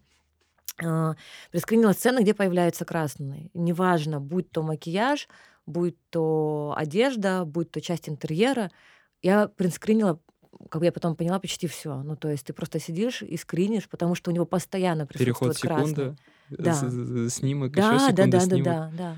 э, 0.82 1.14
принскринила 1.50 1.92
сцены, 1.92 2.20
где 2.20 2.34
появляется 2.34 2.84
красный. 2.84 3.50
Неважно, 3.54 4.20
будь 4.20 4.50
то 4.50 4.62
макияж, 4.62 5.28
будь 5.66 5.96
то 6.10 6.74
одежда, 6.76 7.44
будь 7.44 7.70
то 7.70 7.80
часть 7.80 8.08
интерьера, 8.08 8.70
я 9.22 9.48
принскринила 9.48 10.20
как 10.68 10.80
бы 10.80 10.84
я 10.84 10.92
потом 10.92 11.16
поняла 11.16 11.38
почти 11.40 11.66
все. 11.66 12.02
Ну, 12.02 12.14
то 12.14 12.28
есть 12.28 12.46
ты 12.46 12.52
просто 12.52 12.78
сидишь 12.78 13.22
и 13.22 13.36
скринишь, 13.36 13.88
потому 13.88 14.14
что 14.14 14.30
у 14.30 14.34
него 14.34 14.44
постоянно 14.44 15.06
присутствует 15.06 15.58
Переход 15.60 15.86
секунды, 15.86 16.16
да. 16.50 16.74
снимок, 17.28 17.72
да, 17.72 17.94
еще 17.94 17.98
секунда, 17.98 18.22
да, 18.24 18.26
да, 18.26 18.40
снимок. 18.40 18.64
да, 18.64 18.72
да, 18.72 18.90
да. 18.96 19.16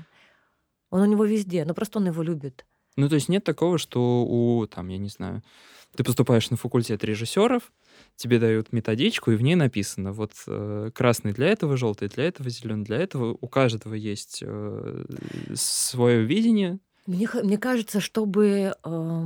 Он 0.95 1.01
у 1.01 1.05
него 1.05 1.25
везде, 1.25 1.65
но 1.65 1.73
просто 1.73 1.99
он 1.99 2.07
его 2.07 2.23
любит. 2.23 2.65
Ну, 2.95 3.09
то 3.09 3.15
есть 3.15 3.27
нет 3.27 3.43
такого, 3.43 3.77
что 3.77 4.23
у, 4.25 4.65
там, 4.65 4.87
я 4.87 4.97
не 4.97 5.09
знаю, 5.09 5.43
ты 5.93 6.05
поступаешь 6.05 6.49
на 6.49 6.55
факультет 6.55 7.03
режиссеров, 7.03 7.73
тебе 8.15 8.39
дают 8.39 8.71
методичку, 8.71 9.31
и 9.31 9.35
в 9.35 9.41
ней 9.41 9.55
написано, 9.55 10.13
вот 10.13 10.31
э, 10.47 10.91
красный 10.95 11.33
для 11.33 11.47
этого, 11.47 11.75
желтый 11.75 12.07
для 12.07 12.23
этого, 12.23 12.49
зеленый 12.49 12.85
для 12.85 12.95
этого. 12.95 13.37
У 13.41 13.47
каждого 13.49 13.93
есть 13.93 14.41
э, 14.41 15.05
свое 15.53 16.23
видение. 16.23 16.79
Мне, 17.07 17.27
мне 17.43 17.57
кажется, 17.57 17.99
чтобы, 17.99 18.73
э, 18.81 19.23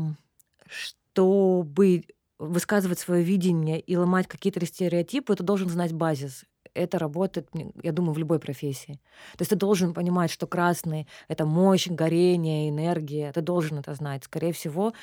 чтобы 0.66 2.04
высказывать 2.40 2.98
свое 2.98 3.24
видение 3.24 3.80
и 3.80 3.96
ломать 3.96 4.26
какие-то 4.26 4.66
стереотипы, 4.66 5.36
ты 5.36 5.44
должен 5.44 5.70
знать 5.70 5.94
базис 5.94 6.46
это 6.80 7.00
работает, 7.00 7.50
я 7.84 7.92
думаю, 7.92 8.14
в 8.14 8.18
любой 8.18 8.40
профессии. 8.40 9.00
То 9.38 9.42
есть 9.42 9.50
ты 9.50 9.56
должен 9.56 9.94
понимать, 9.94 10.32
что 10.32 10.48
красный— 10.48 11.08
это 11.28 11.46
мощь, 11.46 11.88
горение, 11.88 12.70
энергия. 12.70 13.32
Ты 13.32 13.42
должен 13.42 13.80
это 13.80 13.94
знать. 13.94 14.24
Скорее 14.24 14.54
всего, 14.54 14.94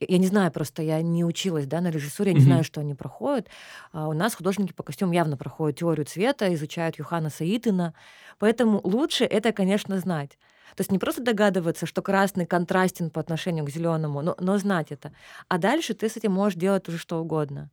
я 0.00 0.18
не 0.18 0.26
знаю, 0.26 0.50
просто 0.50 0.82
я 0.82 1.02
не 1.02 1.24
училась 1.24 1.66
да, 1.66 1.80
на 1.80 1.90
режиссуре, 1.90 2.32
я 2.32 2.36
не 2.36 2.42
mm-hmm. 2.42 2.46
знаю, 2.46 2.64
что 2.64 2.80
они 2.80 2.94
проходят. 2.94 3.48
А 3.92 4.08
у 4.08 4.12
нас 4.12 4.34
художники 4.34 4.72
по 4.72 4.82
костюмам 4.82 5.12
явно 5.12 5.36
проходят 5.36 5.78
теорию 5.78 6.06
цвета, 6.06 6.52
изучают 6.54 6.98
Юхана 6.98 7.30
Саитина. 7.30 7.94
Поэтому 8.38 8.80
лучше 8.84 9.24
это, 9.24 9.52
конечно, 9.52 9.98
знать. 9.98 10.38
То 10.74 10.80
есть 10.80 10.90
не 10.90 10.98
просто 10.98 11.22
догадываться, 11.22 11.86
что 11.86 12.02
красный 12.02 12.44
контрастен 12.46 13.10
по 13.10 13.20
отношению 13.20 13.64
к 13.64 13.70
зеленому, 13.70 14.20
но, 14.20 14.36
но 14.38 14.58
знать 14.58 14.90
это. 14.90 15.12
А 15.48 15.58
дальше 15.58 15.94
ты 15.94 16.08
с 16.08 16.16
этим 16.16 16.32
можешь 16.32 16.58
делать 16.58 16.88
уже 16.88 16.98
что 16.98 17.20
угодно. 17.20 17.70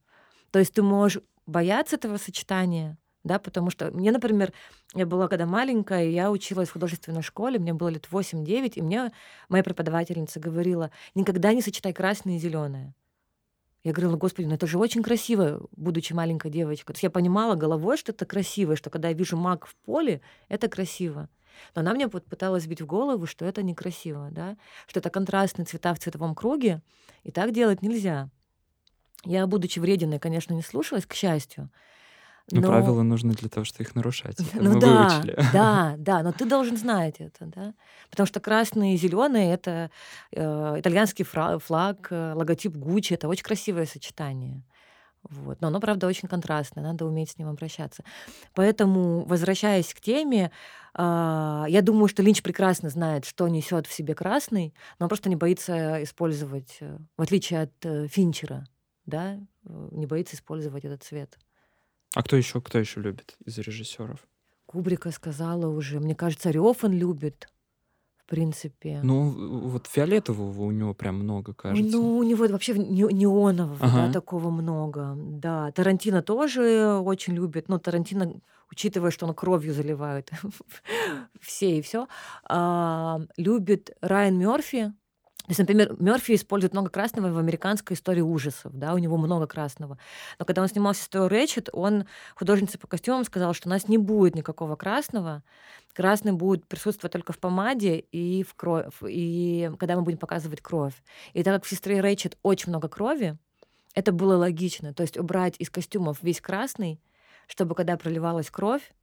То 0.51 0.59
есть 0.59 0.73
ты 0.73 0.83
можешь 0.83 1.21
бояться 1.45 1.95
этого 1.95 2.17
сочетания, 2.17 2.97
да, 3.23 3.39
потому 3.39 3.69
что 3.69 3.91
мне, 3.91 4.11
например, 4.11 4.51
я 4.93 5.05
была 5.05 5.27
когда 5.27 5.45
маленькая, 5.45 6.09
я 6.09 6.29
училась 6.29 6.69
в 6.69 6.73
художественной 6.73 7.21
школе, 7.21 7.59
мне 7.59 7.73
было 7.73 7.89
лет 7.89 8.07
8-9, 8.11 8.73
и 8.75 8.81
мне 8.81 9.11
моя 9.49 9.63
преподавательница 9.63 10.39
говорила, 10.39 10.91
никогда 11.15 11.53
не 11.53 11.61
сочетай 11.61 11.93
красное 11.93 12.35
и 12.35 12.39
зеленое. 12.39 12.93
Я 13.83 13.91
говорила, 13.91 14.15
господи, 14.15 14.47
ну 14.47 14.55
это 14.55 14.65
же 14.65 14.77
очень 14.77 15.03
красиво, 15.03 15.67
будучи 15.75 16.13
маленькой 16.13 16.51
девочкой. 16.51 16.93
То 16.93 16.97
есть 16.97 17.03
я 17.03 17.09
понимала 17.09 17.55
головой, 17.55 17.97
что 17.97 18.13
это 18.13 18.25
красиво, 18.25 18.77
что 18.77 18.89
когда 18.89 19.09
я 19.09 19.13
вижу 19.13 19.35
маг 19.35 19.65
в 19.65 19.75
поле, 19.75 20.21
это 20.47 20.69
красиво. 20.69 21.27
Но 21.75 21.81
она 21.81 21.93
мне 21.93 22.07
пыталась 22.07 22.65
бить 22.65 22.81
в 22.81 22.85
голову, 22.85 23.25
что 23.25 23.45
это 23.45 23.61
некрасиво, 23.61 24.29
да? 24.31 24.57
что 24.87 24.99
это 24.99 25.09
контрастные 25.09 25.65
цвета 25.65 25.93
в 25.93 25.99
цветовом 25.99 26.33
круге, 26.33 26.81
и 27.23 27.31
так 27.31 27.51
делать 27.51 27.81
нельзя. 27.81 28.29
Я, 29.25 29.47
будучи 29.47 29.79
врединой, 29.79 30.19
конечно, 30.19 30.53
не 30.53 30.61
слушалась, 30.61 31.05
к 31.05 31.13
счастью. 31.13 31.69
Но, 32.51 32.61
но 32.61 32.67
правила 32.67 33.03
нужны 33.03 33.33
для 33.33 33.49
того, 33.49 33.63
чтобы 33.63 33.83
их 33.83 33.95
нарушать. 33.95 34.37
Ну 34.53 34.73
Мы 34.73 34.79
да, 34.79 35.09
выучили. 35.09 35.35
да, 35.53 35.95
да, 35.97 36.23
но 36.23 36.33
ты 36.33 36.45
должен 36.45 36.75
знать 36.75 37.15
это, 37.19 37.45
да, 37.45 37.73
потому 38.09 38.27
что 38.27 38.39
красный 38.41 38.93
и 38.93 38.97
зеленый 38.97 39.45
это 39.45 39.89
э, 40.31 40.79
итальянский 40.79 41.23
флаг, 41.23 42.07
э, 42.09 42.33
логотип 42.35 42.75
Гуччи, 42.75 43.13
это 43.13 43.27
очень 43.29 43.43
красивое 43.43 43.85
сочетание. 43.85 44.63
Вот. 45.29 45.61
Но 45.61 45.69
оно, 45.69 45.79
правда, 45.79 46.07
очень 46.07 46.27
контрастное, 46.27 46.83
надо 46.83 47.05
уметь 47.05 47.31
с 47.31 47.37
ним 47.37 47.47
обращаться. 47.47 48.03
Поэтому, 48.53 49.23
возвращаясь 49.25 49.93
к 49.93 50.01
теме, 50.01 50.51
э, 50.95 51.65
я 51.69 51.81
думаю, 51.81 52.09
что 52.09 52.21
Линч 52.21 52.41
прекрасно 52.41 52.89
знает, 52.89 53.23
что 53.23 53.47
несет 53.47 53.87
в 53.87 53.93
себе 53.93 54.15
красный, 54.15 54.73
но 54.99 55.05
он 55.05 55.09
просто 55.09 55.29
не 55.29 55.37
боится 55.37 56.03
использовать, 56.03 56.77
э, 56.81 56.97
в 57.17 57.21
отличие 57.21 57.61
от 57.61 57.85
э, 57.85 58.07
Финчера, 58.07 58.65
да, 59.05 59.35
э, 59.35 59.89
не 59.91 60.05
боится 60.07 60.35
использовать 60.35 60.83
этот 60.83 61.03
цвет. 61.03 61.37
А 62.13 62.23
кто 62.23 62.35
еще, 62.35 62.61
кто 62.61 62.79
еще 62.79 63.01
любит 63.01 63.35
из 63.45 63.57
режиссеров? 63.57 64.19
Кубрика 64.65 65.11
сказала 65.11 65.67
уже. 65.67 65.99
Мне 65.99 66.15
кажется, 66.15 66.51
Рёфан 66.51 66.93
любит, 66.93 67.47
в 68.17 68.25
принципе. 68.25 68.99
Ну, 69.03 69.69
вот 69.69 69.87
фиолетового 69.87 70.63
у 70.63 70.71
него 70.71 70.93
прям 70.93 71.15
много, 71.19 71.53
кажется. 71.53 71.97
Ну, 71.97 72.17
у 72.17 72.23
него 72.23 72.47
вообще 72.47 72.73
неонового, 72.73 73.77
ага. 73.79 74.07
да, 74.07 74.13
такого 74.13 74.49
много. 74.49 75.15
Да, 75.17 75.71
Тарантино 75.71 76.21
тоже 76.21 76.99
очень 77.03 77.33
любит. 77.33 77.67
Но 77.67 77.79
Тарантино, 77.79 78.41
учитывая, 78.71 79.11
что 79.11 79.25
он 79.25 79.33
кровью 79.33 79.73
заливает 79.73 80.31
все 81.41 81.77
и 81.77 81.81
все, 81.81 82.07
а, 82.45 83.21
любит 83.37 83.91
Райан 84.01 84.37
Мерфи, 84.37 84.93
то 85.43 85.49
есть, 85.49 85.59
например, 85.59 85.93
Мерфи 85.99 86.35
использует 86.35 86.71
много 86.71 86.89
красного 86.89 87.27
в 87.27 87.37
американской 87.37 87.97
истории 87.97 88.21
ужасов, 88.21 88.71
да, 88.73 88.93
у 88.93 88.97
него 88.97 89.17
много 89.17 89.45
красного. 89.45 89.97
Но 90.39 90.45
когда 90.45 90.61
он 90.61 90.69
снимал 90.69 90.93
сестру 90.93 91.27
Рэчет, 91.27 91.67
он 91.73 92.05
художнице 92.35 92.77
по 92.77 92.87
костюмам 92.87 93.25
сказал, 93.25 93.53
что 93.53 93.67
у 93.67 93.69
нас 93.69 93.89
не 93.89 93.97
будет 93.97 94.35
никакого 94.35 94.77
красного, 94.77 95.43
красный 95.93 96.31
будет 96.31 96.65
присутствовать 96.65 97.11
только 97.11 97.33
в 97.33 97.39
помаде 97.39 97.97
и 97.97 98.43
в 98.43 98.55
кровь, 98.55 98.93
и 99.05 99.69
когда 99.79 99.97
мы 99.97 100.03
будем 100.03 100.17
показывать 100.17 100.61
кровь. 100.61 100.93
И 101.33 101.43
так 101.43 101.55
как 101.55 101.65
в 101.65 101.69
сестре 101.69 101.99
Рэчет 101.99 102.37
очень 102.41 102.69
много 102.69 102.87
крови, 102.87 103.37
это 103.95 104.13
было 104.13 104.37
логично, 104.37 104.93
то 104.93 105.03
есть 105.03 105.17
убрать 105.17 105.55
из 105.59 105.69
костюмов 105.69 106.19
весь 106.21 106.39
красный, 106.39 107.01
чтобы 107.47 107.75
когда 107.75 107.97
проливалась 107.97 108.49
кровь, 108.49 108.93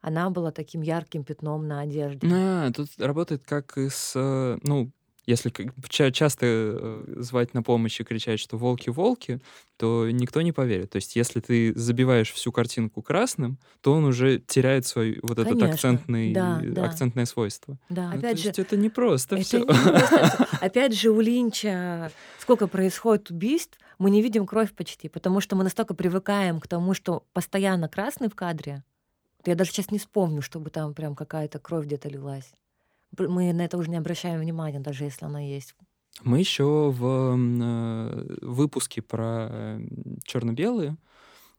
она 0.00 0.30
была 0.30 0.50
таким 0.50 0.82
ярким 0.82 1.24
пятном 1.24 1.66
на 1.66 1.80
одежде. 1.80 2.28
А, 2.30 2.72
тут 2.72 2.88
работает 2.98 3.44
как 3.44 3.78
и 3.78 3.88
с, 3.88 4.12
э, 4.14 4.58
ну, 4.62 4.90
если 5.26 5.52
часто 5.90 6.46
э, 6.46 7.04
звать 7.16 7.52
на 7.52 7.62
помощь 7.62 8.00
и 8.00 8.04
кричать, 8.04 8.38
что 8.38 8.56
волки-волки, 8.56 9.40
то 9.76 10.08
никто 10.08 10.40
не 10.40 10.52
поверит. 10.52 10.90
То 10.90 10.96
есть 10.96 11.16
если 11.16 11.40
ты 11.40 11.74
забиваешь 11.74 12.32
всю 12.32 12.52
картинку 12.52 13.02
красным, 13.02 13.58
то 13.80 13.92
он 13.92 14.04
уже 14.04 14.38
теряет 14.38 14.86
свой 14.86 15.18
вот 15.22 15.38
этот 15.38 15.60
акцентный, 15.60 16.32
да, 16.32 16.62
да. 16.62 16.84
акцентное 16.84 17.24
свойство. 17.24 17.76
Да, 17.88 18.12
ну, 18.12 18.18
опять 18.18 18.38
же, 18.38 18.48
есть 18.48 18.58
это 18.60 18.76
не 18.76 18.88
просто 18.88 19.34
это 19.34 19.44
все. 19.44 19.58
Не 19.58 19.64
просто. 19.64 20.48
Опять 20.60 20.94
же, 20.94 21.10
у 21.10 21.20
Линча 21.20 22.12
сколько 22.38 22.68
происходит 22.68 23.30
убийств, 23.30 23.78
мы 23.98 24.10
не 24.10 24.22
видим 24.22 24.46
кровь 24.46 24.72
почти, 24.72 25.08
потому 25.08 25.40
что 25.40 25.56
мы 25.56 25.64
настолько 25.64 25.94
привыкаем 25.94 26.60
к 26.60 26.68
тому, 26.68 26.94
что 26.94 27.24
постоянно 27.32 27.88
красный 27.88 28.28
в 28.28 28.36
кадре. 28.36 28.84
Я 29.44 29.56
даже 29.56 29.72
сейчас 29.72 29.90
не 29.90 29.98
вспомню, 29.98 30.42
чтобы 30.42 30.70
там 30.70 30.94
прям 30.94 31.16
какая-то 31.16 31.58
кровь 31.58 31.86
где-то 31.86 32.08
лилась 32.08 32.52
мы 33.18 33.52
на 33.52 33.64
это 33.64 33.76
уже 33.78 33.90
не 33.90 33.96
обращаем 33.96 34.40
внимания, 34.40 34.80
даже 34.80 35.04
если 35.04 35.24
оно 35.24 35.38
есть. 35.38 35.74
Мы 36.22 36.38
еще 36.38 36.90
в 36.90 37.36
э, 37.36 38.36
выпуске 38.40 39.02
про 39.02 39.78
черно-белые 40.24 40.96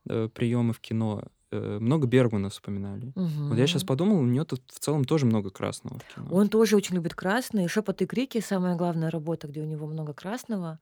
э, 0.10 0.30
приемы 0.34 0.74
в 0.74 0.80
кино 0.80 1.24
э, 1.52 1.78
много 1.80 2.08
Бергмана 2.08 2.50
вспоминали. 2.50 3.12
Угу. 3.16 3.50
Вот 3.50 3.58
я 3.58 3.68
сейчас 3.68 3.84
подумал, 3.84 4.18
у 4.18 4.26
него 4.26 4.46
тут 4.46 4.62
в 4.68 4.80
целом 4.80 5.06
тоже 5.06 5.26
много 5.26 5.52
красного. 5.52 6.00
Он 6.32 6.50
тоже 6.50 6.76
очень 6.76 6.96
любит 6.96 7.14
красный. 7.14 7.68
Шепоты 7.68 8.06
и 8.06 8.08
крики 8.08 8.40
самая 8.40 8.76
главная 8.76 9.12
работа, 9.12 9.48
где 9.48 9.62
у 9.62 9.66
него 9.66 9.86
много 9.86 10.14
красного. 10.14 10.80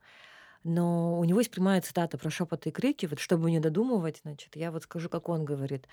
Но 0.64 1.18
у 1.18 1.24
него 1.24 1.38
есть 1.38 1.52
прямая 1.52 1.80
цитата 1.80 2.18
про 2.18 2.30
шепоты 2.30 2.70
и 2.70 2.72
крики. 2.72 3.06
Вот 3.06 3.20
чтобы 3.20 3.50
не 3.50 3.60
додумывать, 3.60 4.20
значит, 4.22 4.56
я 4.56 4.72
вот 4.72 4.82
скажу, 4.82 5.08
как 5.08 5.28
он 5.28 5.44
говорит. 5.44 5.86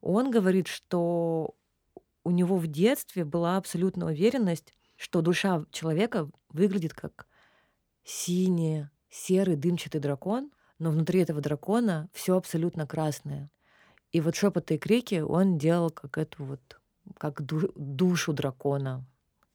Он 0.00 0.30
говорит, 0.30 0.66
что 0.66 1.54
у 2.26 2.32
него 2.32 2.56
в 2.56 2.66
детстве 2.66 3.24
была 3.24 3.56
абсолютная 3.56 4.08
уверенность, 4.08 4.74
что 4.96 5.22
душа 5.22 5.64
человека 5.70 6.28
выглядит 6.48 6.92
как 6.92 7.28
синий, 8.02 8.88
серый, 9.08 9.54
дымчатый 9.54 10.00
дракон, 10.00 10.50
но 10.80 10.90
внутри 10.90 11.20
этого 11.20 11.40
дракона 11.40 12.08
все 12.12 12.36
абсолютно 12.36 12.84
красное. 12.84 13.48
И 14.10 14.20
вот 14.20 14.34
шепоты 14.34 14.74
и 14.74 14.78
крики 14.78 15.20
он 15.20 15.56
делал 15.56 15.90
как 15.90 16.18
эту 16.18 16.42
вот, 16.42 16.80
как 17.16 17.42
душу 17.42 18.32
дракона, 18.32 19.04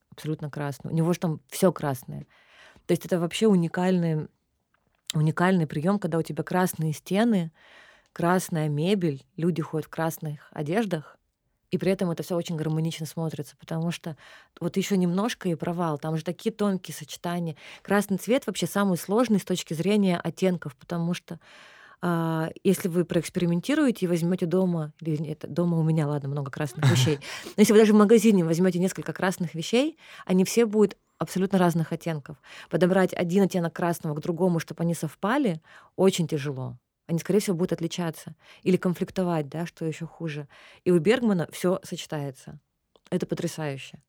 абсолютно 0.10 0.50
красную. 0.50 0.94
У 0.94 0.98
него 0.98 1.12
же 1.12 1.20
там 1.20 1.42
все 1.50 1.74
красное. 1.74 2.26
То 2.86 2.94
есть 2.94 3.06
это 3.06 3.20
вообще 3.20 3.48
уникальный, 3.48 4.30
уникальный 5.14 5.68
прием, 5.68 6.00
когда 6.00 6.18
у 6.18 6.22
тебя 6.22 6.46
красные 6.46 6.94
стены, 6.94 7.52
красная 8.14 8.70
мебель, 8.70 9.26
люди 9.36 9.62
ходят 9.62 9.88
в 9.88 9.90
красных 9.90 10.48
одеждах, 10.54 11.18
и 11.72 11.78
при 11.78 11.92
этом 11.92 12.12
это 12.12 12.22
все 12.22 12.36
очень 12.36 12.58
гармонично 12.58 13.06
смотрится, 13.06 13.56
потому 13.58 13.92
что 13.92 14.18
вот 14.60 14.78
еще 14.78 14.98
немножко 14.98 15.50
и 15.50 15.56
провал. 15.56 15.98
Там 15.98 16.18
же 16.18 16.24
такие 16.24 16.54
тонкие 16.54 16.94
сочетания. 16.94 17.56
Красный 17.82 18.18
цвет 18.18 18.46
вообще 18.46 18.68
самый 18.68 18.98
сложный 18.98 19.40
с 19.40 19.46
точки 19.46 19.74
зрения 19.74 20.20
оттенков, 20.22 20.76
потому 20.76 21.14
что 21.14 21.40
а, 22.02 22.50
если 22.64 22.90
вы 22.90 23.06
проэкспериментируете 23.06 24.06
и 24.06 24.10
возьмете 24.10 24.46
дома, 24.46 24.92
или 25.00 25.16
нет, 25.18 25.46
дома 25.48 25.78
у 25.78 25.84
меня, 25.84 26.08
ладно, 26.08 26.30
много 26.30 26.52
красных 26.52 26.92
вещей, 26.92 27.20
но 27.46 27.62
если 27.62 27.72
вы 27.72 27.80
даже 27.80 27.94
в 27.94 27.98
магазине 27.98 28.44
возьмете 28.44 28.80
несколько 28.80 29.14
красных 29.14 29.56
вещей, 29.56 29.98
они 30.26 30.44
все 30.44 30.66
будут 30.66 30.98
абсолютно 31.20 31.58
разных 31.60 31.94
оттенков. 31.94 32.38
Подобрать 32.70 33.14
один 33.14 33.44
оттенок 33.44 33.74
красного 33.74 34.16
к 34.16 34.22
другому, 34.22 34.60
чтобы 34.60 34.82
они 34.82 34.94
совпали, 34.96 35.62
очень 35.96 36.28
тяжело 36.28 36.78
они, 37.12 37.20
скорее 37.20 37.40
всего, 37.40 37.58
будут 37.58 37.74
отличаться 37.74 38.36
или 38.64 38.78
конфликтовать, 38.78 39.50
да, 39.50 39.66
что 39.66 39.86
еще 39.86 40.08
хуже. 40.08 40.48
И 40.86 40.92
у 40.92 41.00
Бергмана 41.00 41.48
все 41.52 41.80
сочетается. 41.84 42.58
Это 43.10 43.26
потрясающе. 43.26 44.02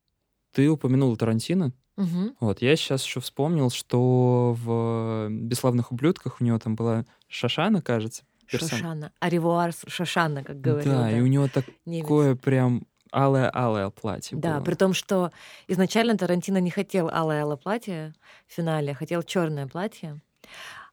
Ты 0.53 0.69
упомянул 0.71 1.17
Тарантино. 1.17 1.73
Угу. 1.97 2.37
Вот, 2.39 2.63
я 2.63 2.77
сейчас 2.77 3.05
еще 3.05 3.21
вспомнил, 3.21 3.71
что 3.71 4.57
в 4.57 5.29
«Бесславных 5.31 5.91
ублюдках» 5.91 6.41
у 6.41 6.45
него 6.45 6.61
там 6.61 6.77
была 6.77 7.05
Шашана, 7.27 7.83
кажется. 7.83 8.23
Персон. 8.49 8.69
Шашана. 8.69 9.13
Аривуар 9.19 9.73
Шашана, 9.89 10.45
как 10.45 10.61
говорил. 10.61 10.93
Да, 10.93 11.01
да, 11.03 11.11
и 11.11 11.21
у 11.21 11.27
него 11.27 11.49
такое 11.49 11.75
Немец. 11.85 12.39
прям 12.41 12.87
алое-алое 13.13 13.91
платье 13.91 14.39
Да, 14.39 14.57
было. 14.57 14.65
при 14.65 14.75
том, 14.75 14.95
что 14.95 15.33
изначально 15.67 16.17
Тарантино 16.17 16.59
не 16.59 16.71
хотел 16.71 17.09
алое-алое 17.09 17.57
платье 17.57 18.15
в 18.47 18.53
финале, 18.53 18.93
а 18.93 18.95
хотел 18.95 19.23
черное 19.25 19.67
платье. 19.67 20.21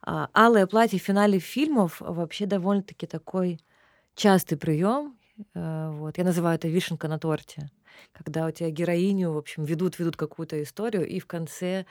А, 0.02 0.30
алое 0.34 0.66
платье 0.68 1.00
в 1.00 1.04
финале 1.04 1.40
фильмов 1.40 2.00
вообще 2.00 2.46
довольно-таки 2.46 3.06
такой 3.08 3.60
частый 4.16 4.58
прием. 4.58 5.18
Э, 5.54 5.92
вот. 5.92 6.18
Я 6.18 6.24
называю 6.24 6.56
это 6.56 6.68
вишенка 6.68 7.08
на 7.08 7.20
торте. 7.20 7.70
Когда 8.14 8.46
у 8.46 8.52
тебя 8.52 8.70
героиню, 8.70 9.32
в 9.32 9.38
общем, 9.38 9.64
ведут, 9.64 10.00
ведут 10.00 10.16
какую-то 10.16 10.62
историю, 10.62 11.08
и 11.08 11.20
в 11.20 11.28
конце 11.28 11.86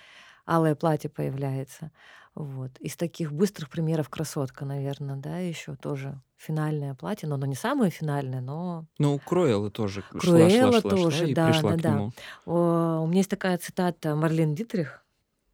алое 0.47 0.75
платье 0.75 1.11
появляется. 1.11 1.91
Вот. 2.35 2.71
Из 2.79 2.97
таких 2.97 3.33
быстрых 3.33 3.69
примеров 3.69 4.09
красотка, 4.09 4.65
наверное, 4.65 5.17
да, 5.17 5.39
еще 5.39 5.75
тоже 5.75 6.21
финальное 6.37 6.95
платье, 6.95 7.29
но 7.29 7.35
оно 7.35 7.47
не 7.47 7.57
самое 7.57 7.91
финальное, 7.91 8.41
но... 8.41 8.87
Ну, 8.99 9.17
у 9.17 9.19
Круэллы 9.19 9.71
тоже 9.71 10.03
Круэлла 10.03 10.73
шла, 10.73 10.81
шла, 10.81 10.91
тоже, 10.91 11.11
шла, 11.11 11.27
и 11.27 11.35
да, 11.35 11.49
пришла 11.49 11.73
да, 11.73 11.77
к 11.77 11.85
нему. 11.85 12.13
да. 12.15 12.53
О, 12.53 13.01
у 13.03 13.07
меня 13.09 13.19
есть 13.19 13.31
такая 13.31 13.59
цитата 13.59 14.15
Марлен 14.15 14.55
Дитрих, 14.55 15.05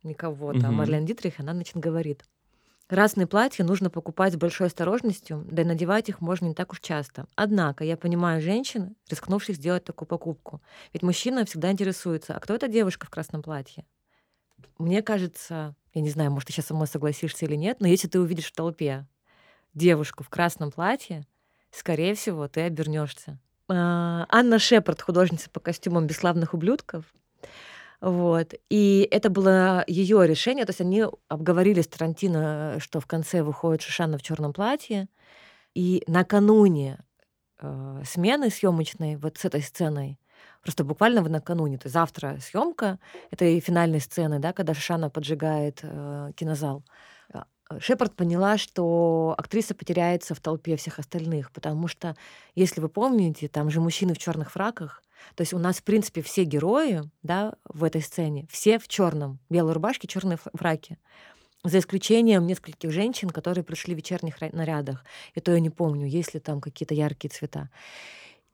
никого 0.03 0.49
кого-то, 0.49 0.69
угу. 0.69 0.77
Марлен 0.77 1.07
Дитрих, 1.07 1.41
она, 1.41 1.55
значит, 1.55 1.77
говорит, 1.77 2.25
Разные 2.91 3.27
платья 3.27 3.65
нужно 3.65 3.89
покупать 3.89 4.35
с 4.35 4.37
большой 4.37 4.67
осторожностью, 4.67 5.47
да 5.51 5.63
и 5.63 5.65
надевать 5.65 6.11
их 6.11 6.21
можно 6.21 6.47
не 6.47 6.55
так 6.55 6.73
уж 6.73 6.81
часто. 6.81 7.27
Однако 7.35 7.83
я 7.83 7.97
понимаю 7.97 8.43
женщин, 8.43 8.95
рискнувших 9.09 9.57
сделать 9.57 9.85
такую 9.85 10.07
покупку. 10.07 10.61
Ведь 10.93 11.03
мужчина 11.03 11.47
всегда 11.47 11.73
интересуется, 11.73 12.37
а 12.37 12.41
кто 12.41 12.55
эта 12.55 12.69
девушка 12.69 13.07
в 13.07 13.11
красном 13.11 13.43
платье? 13.43 13.87
Мне 14.79 15.03
кажется, 15.03 15.75
я 15.95 16.03
не 16.03 16.11
знаю, 16.11 16.31
может, 16.31 16.49
ты 16.49 16.53
сейчас 16.53 16.67
со 16.67 16.75
мной 16.75 16.87
согласишься 16.87 17.47
или 17.47 17.55
нет, 17.55 17.81
но 17.81 17.89
если 17.89 18.07
ты 18.07 18.21
увидишь 18.21 18.47
в 18.47 18.55
толпе 18.55 19.07
девушку 19.73 20.23
в 20.23 20.29
красном 20.29 20.71
платье, 20.71 21.27
скорее 21.71 22.15
всего, 22.15 22.49
ты 22.49 22.63
обернешься. 22.63 23.39
А, 23.69 24.27
Анна 24.29 24.59
Шепард, 24.59 25.01
художница 25.01 25.49
по 25.49 25.59
костюмам 25.59 26.07
бесславных 26.07 26.53
ублюдков. 26.53 27.07
Вот. 28.05 28.53
И 28.69 29.09
это 29.11 29.31
было 29.31 29.83
ее 29.87 30.27
решение. 30.27 30.67
То 30.67 30.71
есть 30.71 30.83
они 30.83 31.07
обговорили 31.29 31.81
с 31.81 31.89
Тарантино, 31.89 32.77
что 32.79 33.01
в 33.01 33.07
конце 33.07 33.43
выходит 33.43 33.81
Шишана 33.81 34.19
в 34.19 34.23
черном 34.23 34.53
платье. 34.53 35.09
И 35.75 36.05
накануне 36.07 36.99
э, 37.61 38.03
смены 38.05 38.51
съемочной, 38.51 39.17
вот 39.17 39.39
с 39.39 39.47
этой 39.47 39.63
сценой, 39.63 40.19
просто 40.63 40.85
буквально 40.85 41.23
в 41.23 41.31
накануне, 41.31 41.79
то 41.79 41.87
есть 41.87 41.95
завтра 41.95 42.37
съемка 42.43 42.99
этой 43.31 43.59
финальной 43.61 44.01
сцены, 44.01 44.39
да, 44.39 44.53
когда 44.53 44.75
Шишана 44.75 45.09
поджигает 45.09 45.81
э, 45.83 46.33
кинозал. 46.37 46.85
Шепард 47.79 48.15
поняла, 48.15 48.59
что 48.59 49.35
актриса 49.39 49.75
потеряется 49.75 50.35
в 50.35 50.41
толпе 50.41 50.77
всех 50.77 50.99
остальных, 50.99 51.51
потому 51.53 51.89
что, 51.89 52.17
если 52.55 52.83
вы 52.83 52.91
помните, 52.91 53.49
там 53.49 53.71
же 53.71 53.81
мужчины 53.81 54.13
в 54.13 54.19
черных 54.19 54.53
фраках, 54.53 55.03
то 55.35 55.43
есть 55.43 55.53
у 55.53 55.59
нас, 55.59 55.79
в 55.79 55.83
принципе, 55.83 56.23
все 56.23 56.45
герои 56.45 57.03
да, 57.23 57.55
в 57.65 57.85
этой 57.85 58.03
сцене, 58.03 58.47
все 58.51 58.79
в 58.79 58.89
черном, 58.89 59.39
белой 59.51 59.73
рубашке, 59.73 60.09
черные 60.09 60.39
фраки. 60.55 60.99
За 61.63 61.79
исключением 61.79 62.47
нескольких 62.47 62.91
женщин, 62.91 63.31
которые 63.31 63.65
пришли 63.65 63.95
в 63.95 63.97
вечерних 63.97 64.41
нарядах. 64.41 65.05
И 65.35 65.41
то 65.41 65.53
я 65.53 65.61
не 65.61 65.71
помню, 65.71 66.07
есть 66.07 66.35
ли 66.35 66.41
там 66.41 66.61
какие-то 66.61 66.95
яркие 66.95 67.31
цвета. 67.31 67.71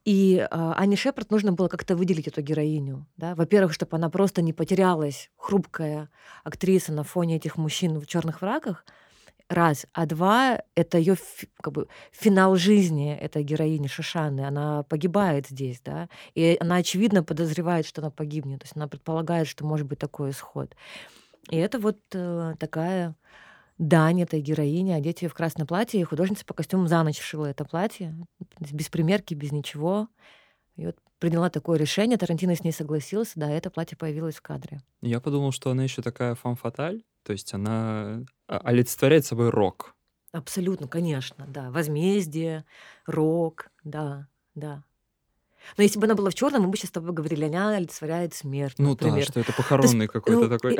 И 0.05 0.37
э, 0.37 0.47
Ане 0.49 0.95
Шепард 0.95 1.29
нужно 1.29 1.51
было 1.51 1.67
как-то 1.67 1.95
выделить 1.95 2.27
эту 2.27 2.41
героиню. 2.41 3.05
Да? 3.17 3.35
Во-первых, 3.35 3.73
чтобы 3.73 3.97
она 3.97 4.09
просто 4.09 4.41
не 4.41 4.53
потерялась, 4.53 5.29
хрупкая 5.35 6.09
актриса 6.43 6.93
на 6.93 7.03
фоне 7.03 7.35
этих 7.35 7.57
мужчин 7.57 7.99
в 7.99 8.07
черных 8.07 8.39
фраках— 8.39 8.85
раз. 9.51 9.85
А 9.93 10.05
два— 10.05 10.61
это 10.75 10.97
ее 10.97 11.15
как 11.61 11.73
бы, 11.73 11.87
финал 12.11 12.55
жизни 12.55 13.13
этой 13.13 13.43
героини 13.43 13.87
Шишаны. 13.87 14.41
Она 14.41 14.83
погибает 14.83 15.47
здесь, 15.47 15.81
да, 15.83 16.09
и 16.35 16.57
она, 16.59 16.77
очевидно, 16.77 17.23
подозревает, 17.23 17.85
что 17.85 18.01
она 18.01 18.11
погибнет. 18.11 18.59
То 18.59 18.65
есть 18.65 18.75
она 18.75 18.87
предполагает, 18.87 19.47
что 19.47 19.65
может 19.65 19.87
быть 19.87 19.99
такой 19.99 20.31
исход. 20.31 20.75
И 21.49 21.57
это 21.57 21.79
вот 21.79 21.97
э, 22.13 22.55
такая 22.59 23.15
дань 23.77 24.21
этой 24.21 24.41
героине, 24.41 24.95
одеть 24.95 25.23
ее 25.23 25.29
в 25.29 25.33
красное 25.33 25.65
платье, 25.65 25.99
и 25.99 26.03
художница 26.03 26.45
по 26.45 26.53
костюму 26.53 26.87
за 26.87 27.01
ночь 27.03 27.19
шила 27.19 27.47
это 27.47 27.65
платье, 27.65 28.15
без 28.59 28.89
примерки, 28.89 29.33
без 29.33 29.51
ничего. 29.51 30.07
И 30.75 30.85
вот 30.85 30.97
приняла 31.19 31.49
такое 31.49 31.77
решение, 31.77 32.17
Тарантино 32.17 32.55
с 32.55 32.63
ней 32.63 32.71
согласился, 32.71 33.33
да, 33.35 33.49
это 33.49 33.69
платье 33.69 33.97
появилось 33.97 34.35
в 34.35 34.41
кадре. 34.41 34.81
Я 35.01 35.19
подумал, 35.19 35.51
что 35.51 35.71
она 35.71 35.83
еще 35.83 36.01
такая 36.01 36.35
фан-фаталь, 36.35 37.03
то 37.23 37.33
есть 37.33 37.53
она 37.53 37.71
а, 38.03 38.23
олицетворяет 38.59 39.25
собой 39.25 39.49
рок. 39.49 39.95
Абсолютно, 40.31 40.87
конечно, 40.87 41.45
да. 41.47 41.71
Возмездие, 41.71 42.65
рок, 43.05 43.69
да, 43.83 44.27
да. 44.55 44.83
Но 45.77 45.83
если 45.83 45.99
бы 45.99 46.05
она 46.05 46.15
была 46.15 46.29
в 46.29 46.33
черном, 46.33 46.63
мы 46.63 46.69
бы 46.69 46.77
сейчас 46.77 46.89
с 46.89 46.93
тобой 46.93 47.13
говорили, 47.13 47.45
она 47.45 47.75
олицетворяет 47.75 48.33
смерть. 48.33 48.75
Ну 48.77 48.91
например. 48.91 49.17
да, 49.17 49.31
что 49.31 49.39
это 49.39 49.53
похоронный 49.53 50.05
есть, 50.05 50.13
какой-то 50.13 50.47
ну, 50.47 50.49
такой. 50.49 50.77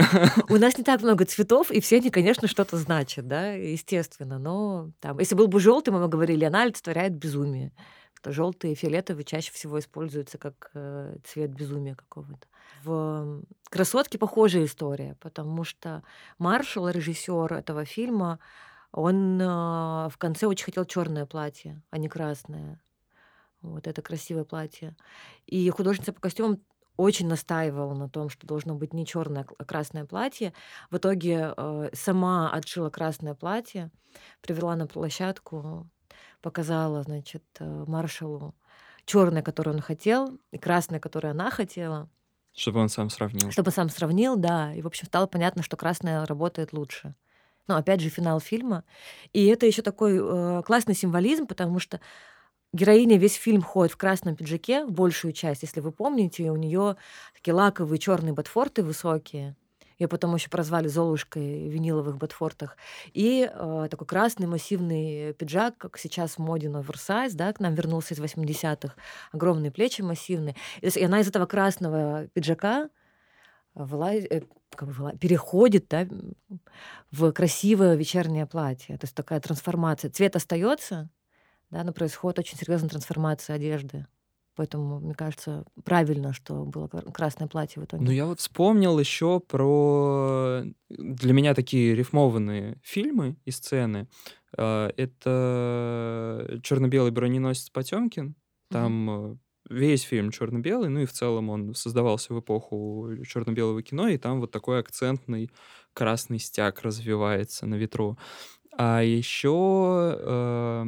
У 0.49 0.57
нас 0.57 0.77
не 0.77 0.83
так 0.83 1.01
много 1.01 1.25
цветов, 1.25 1.71
и 1.71 1.79
все 1.81 1.97
они, 1.97 2.09
конечно, 2.09 2.47
что-то 2.47 2.77
значат, 2.77 3.27
да, 3.27 3.53
естественно. 3.53 4.39
Но 4.39 4.91
там, 4.99 5.19
если 5.19 5.35
был 5.35 5.47
бы 5.47 5.59
желтый, 5.59 5.93
мы 5.93 6.01
бы 6.01 6.07
говорили, 6.07 6.45
она 6.45 6.63
олицетворяет 6.63 7.13
безумие. 7.13 7.71
Желтый 8.25 8.71
и 8.71 8.75
фиолетовый 8.75 9.23
чаще 9.23 9.51
всего 9.51 9.79
используются 9.79 10.37
как 10.37 10.71
э, 10.73 11.17
цвет 11.23 11.51
безумия 11.51 11.95
какого-то. 11.95 12.47
В 12.83 13.43
«Красотке» 13.69 14.17
похожая 14.17 14.65
история, 14.65 15.15
потому 15.19 15.63
что 15.63 16.03
Маршал, 16.37 16.89
режиссер 16.89 17.53
этого 17.53 17.85
фильма, 17.85 18.39
он 18.91 19.41
э, 19.41 19.45
в 19.45 20.13
конце 20.17 20.47
очень 20.47 20.65
хотел 20.65 20.85
черное 20.85 21.25
платье, 21.25 21.81
а 21.89 21.97
не 21.97 22.09
красное. 22.09 22.79
Вот 23.61 23.87
это 23.87 24.01
красивое 24.01 24.43
платье. 24.43 24.95
И 25.45 25.69
художница 25.69 26.13
по 26.13 26.21
костюмам 26.21 26.59
очень 26.97 27.27
настаивала 27.27 27.93
на 27.93 28.09
том, 28.09 28.29
что 28.29 28.45
должно 28.45 28.75
быть 28.75 28.93
не 28.93 29.05
черное, 29.05 29.45
а 29.57 29.65
красное 29.65 30.05
платье. 30.05 30.53
В 30.89 30.97
итоге 30.97 31.53
э, 31.55 31.89
сама 31.93 32.51
отшила 32.51 32.89
красное 32.89 33.33
платье, 33.33 33.91
привела 34.41 34.75
на 34.75 34.87
площадку, 34.87 35.89
показала, 36.41 37.03
значит, 37.03 37.43
э, 37.59 37.85
маршалу 37.87 38.55
черное, 39.05 39.41
которое 39.41 39.71
он 39.71 39.81
хотел, 39.81 40.39
и 40.51 40.57
красное, 40.57 40.99
которое 40.99 41.29
она 41.29 41.49
хотела. 41.51 42.09
Чтобы 42.53 42.79
он 42.79 42.89
сам 42.89 43.09
сравнил. 43.09 43.51
Чтобы 43.51 43.71
сам 43.71 43.89
сравнил, 43.89 44.35
да. 44.35 44.73
И, 44.73 44.81
в 44.81 44.87
общем, 44.87 45.05
стало 45.07 45.27
понятно, 45.27 45.63
что 45.63 45.77
красное 45.77 46.25
работает 46.25 46.73
лучше. 46.73 47.15
Но 47.67 47.77
опять 47.77 48.01
же, 48.01 48.09
финал 48.09 48.39
фильма. 48.39 48.83
И 49.33 49.45
это 49.45 49.65
еще 49.65 49.81
такой 49.81 50.19
э, 50.19 50.63
классный 50.63 50.95
символизм, 50.95 51.47
потому 51.47 51.79
что 51.79 52.01
героиня 52.73 53.17
весь 53.17 53.35
фильм 53.35 53.61
ходит 53.61 53.93
в 53.93 53.97
красном 53.97 54.35
пиджаке, 54.35 54.85
большую 54.85 55.33
часть, 55.33 55.61
если 55.61 55.79
вы 55.79 55.91
помните, 55.91 56.51
у 56.51 56.57
нее 56.57 56.97
такие 57.33 57.53
лаковые 57.53 57.99
черные 57.99 58.33
ботфорты 58.33 58.83
высокие. 58.83 59.55
Ее 60.01 60.07
потом 60.07 60.33
еще 60.33 60.49
прозвали 60.49 60.87
Золушкой 60.87 61.69
в 61.69 61.71
виниловых 61.71 62.17
ботфортах. 62.17 62.75
И 63.13 63.47
э, 63.47 63.87
такой 63.91 64.07
красный 64.07 64.47
массивный 64.47 65.35
пиджак, 65.35 65.77
как 65.77 65.99
сейчас 65.99 66.31
в 66.31 66.39
моде 66.39 66.69
да, 66.69 67.53
к 67.53 67.59
нам 67.59 67.75
вернулся 67.75 68.15
из 68.15 68.19
80-х. 68.19 68.95
Огромные 69.31 69.69
плечи 69.69 70.01
массивные. 70.01 70.55
И, 70.81 70.87
и 70.87 71.03
она 71.03 71.19
из 71.19 71.27
этого 71.27 71.45
красного 71.45 72.25
пиджака 72.33 72.89
вылазит, 73.75 74.31
э, 74.31 74.41
как 74.75 74.89
бы, 74.89 75.15
переходит 75.19 75.85
да, 75.87 76.07
в 77.11 77.31
красивое 77.31 77.93
вечернее 77.93 78.47
платье. 78.47 78.97
То 78.97 79.05
есть 79.05 79.13
такая 79.13 79.39
трансформация. 79.39 80.09
Цвет 80.09 80.35
остается, 80.35 81.11
да, 81.69 81.83
но 81.83 81.93
происходит 81.93 82.39
очень 82.39 82.57
серьезная 82.57 82.89
трансформация 82.89 83.55
одежды. 83.55 84.07
Поэтому, 84.55 84.99
мне 84.99 85.13
кажется, 85.13 85.65
правильно, 85.85 86.33
что 86.33 86.65
было 86.65 86.87
красное 86.87 87.47
платье 87.47 87.81
в 87.81 87.85
итоге. 87.85 88.03
Ну, 88.03 88.11
я 88.11 88.25
вот 88.25 88.39
вспомнил 88.39 88.99
еще 88.99 89.39
про 89.39 90.63
для 90.89 91.33
меня 91.33 91.53
такие 91.53 91.95
рифмованные 91.95 92.79
фильмы 92.83 93.37
и 93.45 93.51
сцены. 93.51 94.07
А, 94.57 94.91
это 94.97 96.59
черно-белый 96.63 97.11
броненосец 97.11 97.69
Потемкин. 97.69 98.35
Там 98.69 99.09
mm-hmm. 99.09 99.37
весь 99.69 100.01
фильм 100.01 100.31
черно-белый, 100.31 100.89
ну 100.89 101.01
и 101.01 101.05
в 101.05 101.13
целом 101.13 101.49
он 101.49 101.73
создавался 101.73 102.33
в 102.33 102.39
эпоху 102.39 103.09
черно-белого 103.25 103.81
кино, 103.83 104.07
и 104.07 104.17
там 104.17 104.39
вот 104.39 104.51
такой 104.51 104.79
акцентный 104.79 105.49
красный 105.93 106.39
стяг 106.39 106.81
развивается 106.81 107.65
на 107.65 107.75
ветру. 107.75 108.17
А 108.77 109.01
еще 109.01 110.17
э, 110.17 110.85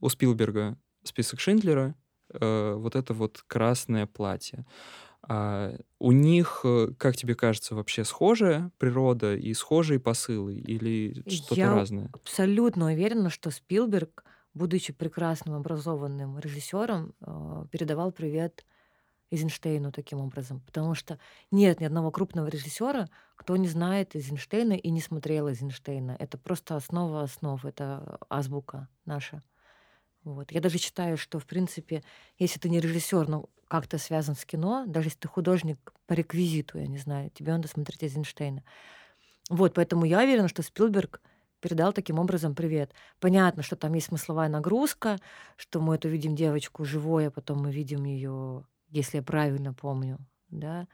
у 0.00 0.08
Спилберга 0.08 0.78
список 1.02 1.40
Шиндлера 1.40 1.94
э, 2.40 2.74
вот 2.74 2.96
это 2.96 3.14
вот 3.14 3.42
красное 3.46 4.06
платье. 4.06 4.66
А 5.28 5.74
у 6.00 6.12
них, 6.12 6.62
э, 6.64 6.88
как 6.98 7.16
тебе 7.16 7.34
кажется, 7.36 7.74
вообще 7.76 8.04
схожая 8.04 8.72
природа 8.78 9.36
и 9.36 9.54
схожие 9.54 10.00
посылы 10.00 10.56
или 10.56 11.24
что-то 11.28 11.56
Я 11.56 11.70
разное? 11.70 12.12
абсолютно 12.12 12.86
уверена, 12.86 13.30
что 13.30 13.50
Спилберг, 13.50 14.24
будучи 14.54 14.92
прекрасным 14.92 15.54
образованным 15.54 16.38
режиссером, 16.38 17.14
э, 17.20 17.66
передавал 17.70 18.12
привет 18.12 18.64
Эйзенштейну 19.32 19.92
таким 19.92 20.20
образом. 20.20 20.60
Потому 20.62 20.94
что 20.94 21.18
нет 21.52 21.80
ни 21.80 21.84
одного 21.86 22.10
крупного 22.12 22.48
режиссера, 22.48 23.08
кто 23.36 23.56
не 23.56 23.68
знает 23.68 24.16
Эйзенштейна 24.16 24.74
и 24.74 24.90
не 24.90 25.00
смотрел 25.00 25.48
Эйзенштейна. 25.48 26.16
Это 26.18 26.38
просто 26.38 26.76
основа 26.76 27.22
основ, 27.22 27.64
это 27.64 28.18
азбука 28.30 28.88
наша. 29.06 29.42
Вот. 30.26 30.50
Я 30.50 30.60
даже 30.60 30.78
считаю, 30.78 31.16
что, 31.16 31.38
в 31.38 31.46
принципе, 31.46 32.02
если 32.36 32.58
ты 32.58 32.68
не 32.68 32.80
режиссер, 32.80 33.28
но 33.28 33.48
как-то 33.68 33.96
связан 33.96 34.34
с 34.34 34.44
кино, 34.44 34.84
даже 34.84 35.06
если 35.06 35.20
ты 35.20 35.28
художник 35.28 35.92
по 36.06 36.14
реквизиту, 36.14 36.78
я 36.78 36.88
не 36.88 36.98
знаю, 36.98 37.30
тебе 37.30 37.52
надо 37.52 37.68
смотреть 37.68 38.02
Эйзенштейна. 38.02 38.64
Вот, 39.50 39.74
поэтому 39.74 40.04
я 40.04 40.18
уверена, 40.18 40.48
что 40.48 40.62
Спилберг 40.62 41.20
передал 41.60 41.92
таким 41.92 42.18
образом 42.18 42.56
привет. 42.56 42.92
Понятно, 43.20 43.62
что 43.62 43.76
там 43.76 43.94
есть 43.94 44.08
смысловая 44.08 44.48
нагрузка, 44.48 45.18
что 45.56 45.80
мы 45.80 45.94
эту 45.94 46.08
видим 46.08 46.34
девочку 46.34 46.84
живой, 46.84 47.28
а 47.28 47.30
потом 47.30 47.62
мы 47.62 47.70
видим 47.70 48.04
ее, 48.04 48.64
если 48.88 49.18
я 49.18 49.22
правильно 49.22 49.74
помню, 49.74 50.18
да, 50.48 50.88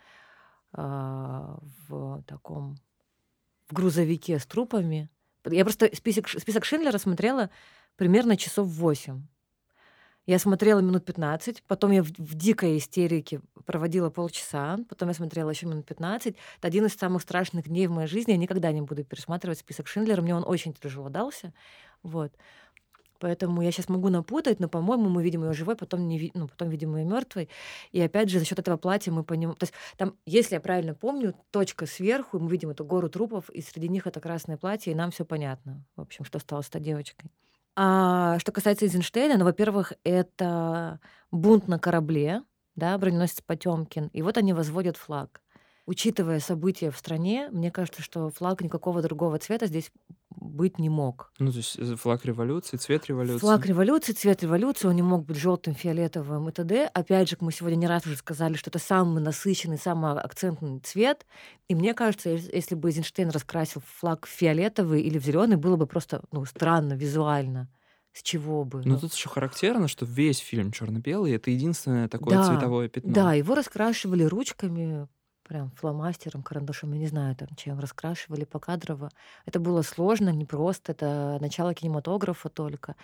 а, 0.75 1.59
в 1.89 2.23
таком 2.25 2.77
в 3.67 3.73
грузовике 3.73 4.39
с 4.39 4.45
трупами. 4.45 5.09
Я 5.51 5.65
просто 5.65 5.89
список, 5.95 6.29
список 6.29 6.67
Шиндлера 6.67 6.99
смотрела 6.99 7.49
примерно 7.97 8.37
часов 8.37 8.69
8. 8.69 9.23
Я 10.25 10.39
смотрела 10.39 10.79
минут 10.79 11.05
15, 11.05 11.65
потом 11.65 11.91
я 11.91 12.03
в, 12.03 12.07
в 12.07 12.35
дикой 12.37 12.79
истерике 12.79 13.41
проводила 13.67 14.09
полчаса, 14.09 14.79
потом 14.89 15.09
я 15.09 15.15
смотрела 15.15 15.51
еще 15.51 15.67
минут 15.67 15.85
15. 15.87 16.37
Это 16.59 16.69
один 16.69 16.87
из 16.87 16.95
самых 16.95 17.23
страшных 17.23 17.67
дней 17.69 17.89
в 17.89 17.91
моей 17.91 18.07
жизни. 18.07 18.33
Я 18.33 18.37
никогда 18.37 18.71
не 18.71 18.83
буду 18.83 19.03
пересматривать 19.05 19.59
список 19.59 19.89
Шиндлера. 19.89 20.23
Мне 20.23 20.37
он 20.37 20.45
очень 20.47 20.75
тяжело 20.75 21.09
дался. 21.09 21.53
Вот. 22.05 22.33
Поэтому 23.19 23.63
я 23.63 23.71
сейчас 23.71 23.89
могу 23.89 24.09
напутать, 24.09 24.59
но, 24.59 24.69
по-моему, 24.69 25.09
мы 25.09 25.23
видим 25.23 25.45
ее 25.45 25.53
живой, 25.53 25.77
потом, 25.77 26.09
не, 26.09 26.33
ну, 26.35 26.49
потом 26.49 26.71
видим 26.71 26.97
ее 26.97 27.05
мертвой. 27.05 27.49
И 27.93 28.01
опять 28.01 28.29
же, 28.29 28.41
за 28.41 28.45
счет 28.45 28.59
этого 28.59 28.77
платья 28.77 29.13
мы 29.13 29.23
понимаем. 29.23 29.57
То 29.57 29.65
есть 29.65 29.75
там, 29.97 30.17
если 30.27 30.57
я 30.57 30.61
правильно 30.61 30.95
помню, 30.95 31.35
точка 31.53 31.87
сверху, 31.87 32.41
мы 32.41 32.51
видим 32.51 32.71
эту 32.71 32.85
гору 32.85 33.09
трупов, 33.09 33.49
и 33.51 33.63
среди 33.63 33.89
них 33.89 34.09
это 34.09 34.21
красное 34.21 34.57
платье, 34.57 34.93
и 34.93 34.97
нам 34.97 35.13
все 35.13 35.25
понятно, 35.25 35.85
в 35.95 36.01
общем, 36.01 36.25
что 36.25 36.41
стало 36.41 36.63
с 36.63 36.69
этой 36.69 36.81
девочкой. 36.81 37.31
А 37.77 38.39
что 38.39 38.53
касается 38.53 38.85
Эйзенштейна, 38.85 39.39
ну, 39.39 39.45
во-первых, 39.45 39.93
это 40.05 41.01
бунт 41.31 41.69
на 41.69 41.79
корабле, 41.79 42.43
да, 42.77 42.97
броненосец 42.99 43.41
Потемкин, 43.41 44.09
и 44.13 44.23
вот 44.23 44.37
они 44.37 44.53
возводят 44.53 44.97
флаг. 44.97 45.41
Учитывая 45.87 46.39
события 46.39 46.91
в 46.91 46.99
стране, 46.99 47.49
мне 47.51 47.71
кажется, 47.71 48.03
что 48.03 48.31
флаг 48.31 48.61
никакого 48.61 49.03
другого 49.03 49.39
цвета 49.39 49.67
здесь 49.67 49.91
быть 50.43 50.79
не 50.79 50.89
мог. 50.89 51.33
Ну, 51.39 51.51
то 51.51 51.59
есть 51.59 51.79
э, 51.79 51.97
флаг 51.97 52.25
революции, 52.25 52.77
цвет 52.77 53.07
революции. 53.07 53.39
Флаг 53.39 53.67
революции, 53.67 54.13
цвет 54.13 54.43
революции, 54.43 54.89
он 54.89 54.97
не 54.97 55.03
мог 55.03 55.25
быть 55.25 55.37
желтым, 55.37 55.75
фиолетовым 55.75 56.49
и 56.49 56.53
т.д. 56.53 56.87
Опять 56.93 57.31
же, 57.31 57.37
мы 57.41 57.53
сегодня 57.53 57.77
не 57.77 57.87
раз 57.87 58.07
уже 58.07 58.17
сказали, 58.17 58.55
что 58.55 58.71
это 58.71 58.79
самый 58.79 59.23
насыщенный, 59.23 59.79
самый 59.79 60.13
акцентный 60.13 60.81
цвет. 60.81 61.27
И 61.69 61.75
мне 61.75 61.95
кажется, 61.95 62.31
если 62.31 62.75
бы 62.75 62.89
Эйзенштейн 62.89 63.31
раскрасил 63.31 63.83
флаг 63.99 64.27
в 64.27 64.31
фиолетовый 64.31 65.03
или 65.03 65.19
в 65.19 65.25
зеленый, 65.25 65.57
было 65.57 65.77
бы 65.77 65.87
просто 65.87 66.23
ну, 66.33 66.45
странно 66.45 66.95
визуально. 66.95 67.69
С 68.13 68.23
чего 68.23 68.65
бы? 68.65 68.83
Но 68.85 68.95
ну, 68.95 69.01
тут 69.01 69.15
еще 69.15 69.31
характерно, 69.31 69.89
что 69.89 70.05
весь 70.05 70.39
фильм 70.39 70.71
черно-белый 70.71 71.33
это 71.33 71.51
единственное 71.51 72.09
такое 72.09 72.37
да, 72.37 72.45
цветовое 72.45 72.89
пятно. 72.89 73.13
Да, 73.13 73.33
его 73.33 73.55
раскрашивали 73.55 74.25
ручками, 74.25 75.09
прям 75.43 75.71
фломастером, 75.73 76.43
карандашом, 76.43 76.93
я 76.93 76.99
не 77.01 77.07
знаю, 77.07 77.37
там, 77.37 77.49
чем 77.57 77.79
раскрашивали 77.81 78.45
покадрово. 78.45 79.11
Это 79.47 79.61
было 79.61 79.83
сложно, 79.83 80.31
непросто, 80.31 80.93
это 80.93 81.39
начало 81.41 81.75
кинематографа 81.75 82.49
только. 82.49 82.97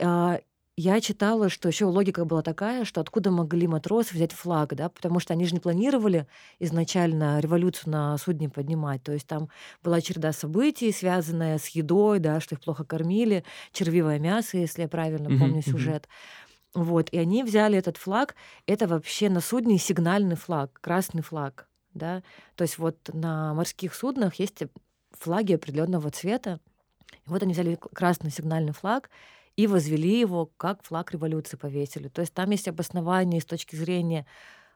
А, 0.00 0.40
я 0.76 1.00
читала, 1.00 1.48
что 1.50 1.68
еще 1.68 1.84
логика 1.84 2.24
была 2.24 2.42
такая, 2.42 2.84
что 2.84 3.00
откуда 3.00 3.30
могли 3.30 3.68
матросы 3.68 4.14
взять 4.14 4.32
флаг, 4.32 4.74
да, 4.74 4.88
потому 4.88 5.20
что 5.20 5.32
они 5.32 5.46
же 5.46 5.54
не 5.54 5.60
планировали 5.60 6.26
изначально 6.58 7.38
революцию 7.40 7.92
на 7.92 8.18
судне 8.18 8.48
поднимать. 8.48 9.02
То 9.04 9.12
есть 9.12 9.26
там 9.28 9.48
была 9.84 10.00
череда 10.00 10.32
событий, 10.32 10.90
связанная 10.92 11.58
с 11.58 11.68
едой, 11.68 12.18
да, 12.18 12.40
что 12.40 12.56
их 12.56 12.60
плохо 12.62 12.84
кормили, 12.84 13.44
червивое 13.72 14.18
мясо, 14.18 14.56
если 14.58 14.82
я 14.82 14.88
правильно 14.88 15.30
помню 15.32 15.62
сюжет. 15.62 16.08
Вот, 16.74 17.08
и 17.10 17.18
они 17.18 17.44
взяли 17.44 17.78
этот 17.78 17.96
флаг, 17.96 18.34
это 18.66 18.88
вообще 18.88 19.30
на 19.30 19.40
судне 19.40 19.78
сигнальный 19.78 20.36
флаг, 20.36 20.78
красный 20.80 21.22
флаг 21.22 21.68
да. 21.94 22.22
То 22.56 22.62
есть 22.62 22.78
вот 22.78 22.96
на 23.12 23.54
морских 23.54 23.94
суднах 23.94 24.34
есть 24.34 24.62
флаги 25.12 25.54
определенного 25.54 26.10
цвета. 26.10 26.60
И 27.12 27.30
вот 27.30 27.42
они 27.42 27.54
взяли 27.54 27.78
красный 27.94 28.30
сигнальный 28.30 28.72
флаг 28.72 29.08
и 29.56 29.66
возвели 29.66 30.18
его 30.18 30.50
как 30.56 30.82
флаг 30.82 31.12
революции 31.12 31.56
повесили. 31.56 32.08
То 32.08 32.20
есть 32.20 32.34
там 32.34 32.50
есть 32.50 32.68
обоснование 32.68 33.40
с 33.40 33.46
точки 33.46 33.76
зрения 33.76 34.26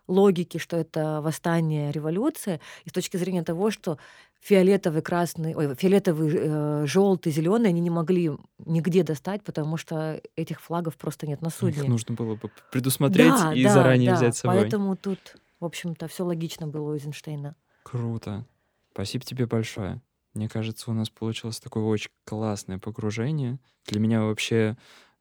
логики, 0.09 0.59
что 0.59 0.77
это 0.77 1.21
восстание, 1.23 1.93
революция, 1.93 2.61
и 2.85 2.89
с 2.89 2.93
точки 2.93 3.17
зрения 3.17 3.45
того, 3.45 3.71
что 3.71 3.99
фиолетовый, 4.41 5.03
красный, 5.03 5.55
ой, 5.55 5.75
фиолетовый, 5.75 6.31
э, 6.35 6.87
желтый, 6.87 7.33
зеленый 7.33 7.69
они 7.69 7.81
не 7.81 7.91
могли 7.91 8.33
нигде 8.65 9.03
достать, 9.03 9.43
потому 9.45 9.77
что 9.77 10.21
этих 10.37 10.61
флагов 10.61 10.97
просто 10.97 11.27
нет 11.27 11.43
на 11.43 11.51
судне. 11.51 11.83
Их 11.83 11.89
нужно 11.89 12.15
было 12.15 12.35
бы 12.35 12.51
предусмотреть 12.73 13.33
да, 13.33 13.53
и 13.55 13.63
да, 13.63 13.73
заранее 13.73 14.11
да, 14.11 14.17
взять 14.17 14.37
с 14.37 14.41
собой. 14.41 14.63
Поэтому 14.63 14.97
тут 14.97 15.37
в 15.61 15.65
общем-то, 15.65 16.07
все 16.09 16.25
логично 16.25 16.67
было 16.69 16.91
у 16.91 16.95
Эйзенштейна. 16.95 17.57
Круто. 17.83 18.47
Спасибо 18.93 19.25
тебе 19.25 19.47
большое. 19.47 20.01
Мне 20.35 20.49
кажется, 20.49 20.91
у 20.91 20.95
нас 20.95 21.11
получилось 21.11 21.59
такое 21.59 21.83
очень 21.85 22.11
классное 22.25 22.79
погружение. 22.79 23.59
Для 23.87 23.99
меня 23.99 24.23
вообще, 24.23 24.77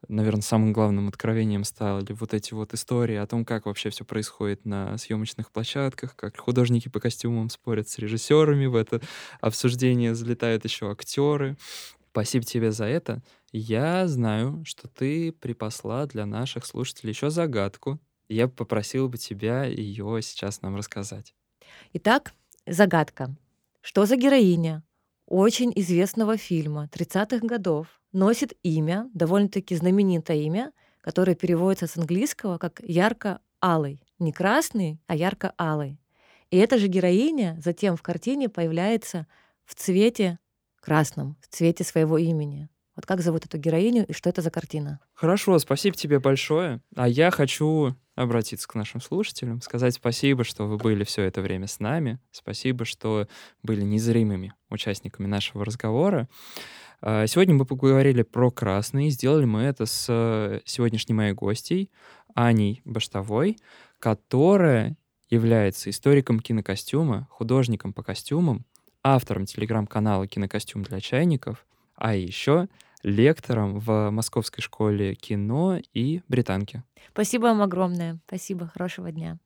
наверное, 0.07 0.41
самым 0.41 0.73
главным 0.73 1.07
откровением 1.07 1.63
стали 1.63 2.13
вот 2.13 2.33
эти 2.33 2.53
вот 2.53 2.73
истории 2.73 3.15
о 3.15 3.27
том, 3.27 3.45
как 3.45 3.65
вообще 3.65 3.89
все 3.89 4.05
происходит 4.05 4.65
на 4.65 4.97
съемочных 4.97 5.51
площадках, 5.51 6.15
как 6.15 6.37
художники 6.37 6.89
по 6.89 6.99
костюмам 6.99 7.49
спорят 7.49 7.89
с 7.89 7.97
режиссерами, 7.97 8.65
в 8.65 8.75
это 8.75 9.01
обсуждение 9.41 10.15
залетают 10.15 10.63
еще 10.65 10.91
актеры. 10.91 11.57
Спасибо 12.11 12.45
тебе 12.45 12.71
за 12.71 12.85
это. 12.85 13.21
Я 13.51 14.07
знаю, 14.07 14.63
что 14.65 14.87
ты 14.87 15.31
припасла 15.31 16.05
для 16.07 16.25
наших 16.25 16.65
слушателей 16.65 17.11
еще 17.11 17.29
загадку. 17.29 17.99
Я 18.27 18.47
попросил 18.47 19.07
бы 19.07 19.17
тебя 19.17 19.65
ее 19.65 20.19
сейчас 20.21 20.61
нам 20.61 20.75
рассказать. 20.75 21.33
Итак, 21.93 22.33
загадка. 22.65 23.35
Что 23.81 24.05
за 24.05 24.17
героиня 24.17 24.83
очень 25.27 25.73
известного 25.75 26.37
фильма 26.37 26.89
30-х 26.91 27.45
годов 27.45 27.87
носит 28.13 28.53
имя, 28.63 29.09
довольно-таки 29.13 29.75
знаменитое 29.75 30.37
имя, 30.37 30.71
которое 31.01 31.35
переводится 31.35 31.87
с 31.87 31.97
английского 31.97 32.57
как 32.57 32.81
«ярко-алый». 32.81 34.01
Не 34.19 34.31
красный, 34.31 34.99
а 35.05 35.15
ярко-алый. 35.15 35.99
И 36.49 36.57
эта 36.57 36.77
же 36.77 36.87
героиня 36.87 37.59
затем 37.63 37.97
в 37.97 38.01
картине 38.01 38.49
появляется 38.49 39.27
в 39.65 39.75
цвете 39.75 40.39
красном, 40.79 41.35
в 41.41 41.53
цвете 41.53 41.83
своего 41.83 42.17
имени. 42.17 42.69
Вот 42.97 43.05
как 43.05 43.21
зовут 43.21 43.45
эту 43.45 43.59
героиню 43.59 44.07
и 44.07 44.13
что 44.13 44.27
это 44.27 44.41
за 44.41 44.49
картина? 44.49 44.99
Хорошо, 45.13 45.59
спасибо 45.59 45.95
тебе 45.95 46.17
большое. 46.19 46.81
А 46.95 47.07
я 47.07 47.29
хочу 47.29 47.95
обратиться 48.15 48.67
к 48.67 48.73
нашим 48.73 49.01
слушателям, 49.01 49.61
сказать 49.61 49.93
спасибо, 49.93 50.43
что 50.43 50.65
вы 50.65 50.77
были 50.77 51.03
все 51.03 51.21
это 51.21 51.41
время 51.41 51.67
с 51.67 51.79
нами, 51.79 52.19
спасибо, 52.31 52.85
что 52.85 53.27
были 53.61 53.83
незримыми 53.83 54.55
участниками 54.71 55.27
нашего 55.27 55.63
разговора. 55.63 56.27
А, 56.99 57.27
сегодня 57.27 57.53
мы 57.53 57.65
поговорили 57.65 58.23
про 58.23 58.49
красный. 58.49 59.11
Сделали 59.11 59.45
мы 59.45 59.61
это 59.61 59.85
с 59.85 60.61
сегодняшней 60.65 61.13
моей 61.13 61.33
гостьей 61.33 61.91
Аней 62.33 62.81
Баштовой, 62.83 63.59
которая 63.99 64.97
является 65.29 65.91
историком 65.91 66.39
кинокостюма, 66.39 67.27
художником 67.29 67.93
по 67.93 68.01
костюмам, 68.01 68.65
автором 69.03 69.45
телеграм-канала 69.45 70.25
«Кинокостюм 70.25 70.81
для 70.81 70.99
чайников», 70.99 71.67
а 71.95 72.15
еще 72.15 72.69
лектором 73.03 73.79
в 73.79 74.09
Московской 74.09 74.61
школе 74.61 75.15
кино 75.15 75.79
и 75.93 76.21
британки. 76.27 76.83
Спасибо 77.11 77.43
вам 77.43 77.61
огромное. 77.61 78.19
Спасибо. 78.27 78.67
Хорошего 78.67 79.11
дня. 79.11 79.37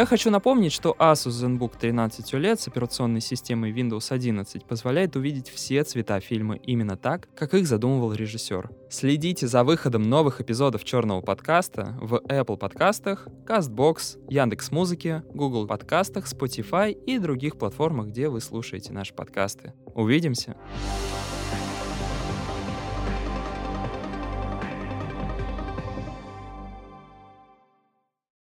Я 0.00 0.06
хочу 0.06 0.30
напомнить, 0.30 0.72
что 0.72 0.96
Asus 0.98 1.44
ZenBook 1.44 1.72
13 1.78 2.32
OLED 2.32 2.58
с 2.58 2.68
операционной 2.68 3.20
системой 3.20 3.70
Windows 3.70 4.10
11 4.10 4.64
позволяет 4.64 5.14
увидеть 5.14 5.50
все 5.50 5.84
цвета 5.84 6.20
фильма 6.20 6.54
именно 6.56 6.96
так, 6.96 7.28
как 7.36 7.52
их 7.52 7.66
задумывал 7.66 8.14
режиссер. 8.14 8.70
Следите 8.88 9.46
за 9.46 9.62
выходом 9.62 10.04
новых 10.04 10.40
эпизодов 10.40 10.84
черного 10.84 11.20
подкаста 11.20 11.98
в 12.00 12.14
Apple 12.14 12.56
подкастах, 12.56 13.28
CastBox, 13.44 14.24
Яндекс.Музыке, 14.30 15.22
Google 15.34 15.66
подкастах, 15.66 16.24
Spotify 16.32 16.92
и 16.92 17.18
других 17.18 17.58
платформах, 17.58 18.06
где 18.06 18.30
вы 18.30 18.40
слушаете 18.40 18.94
наши 18.94 19.12
подкасты. 19.12 19.74
Увидимся! 19.94 20.56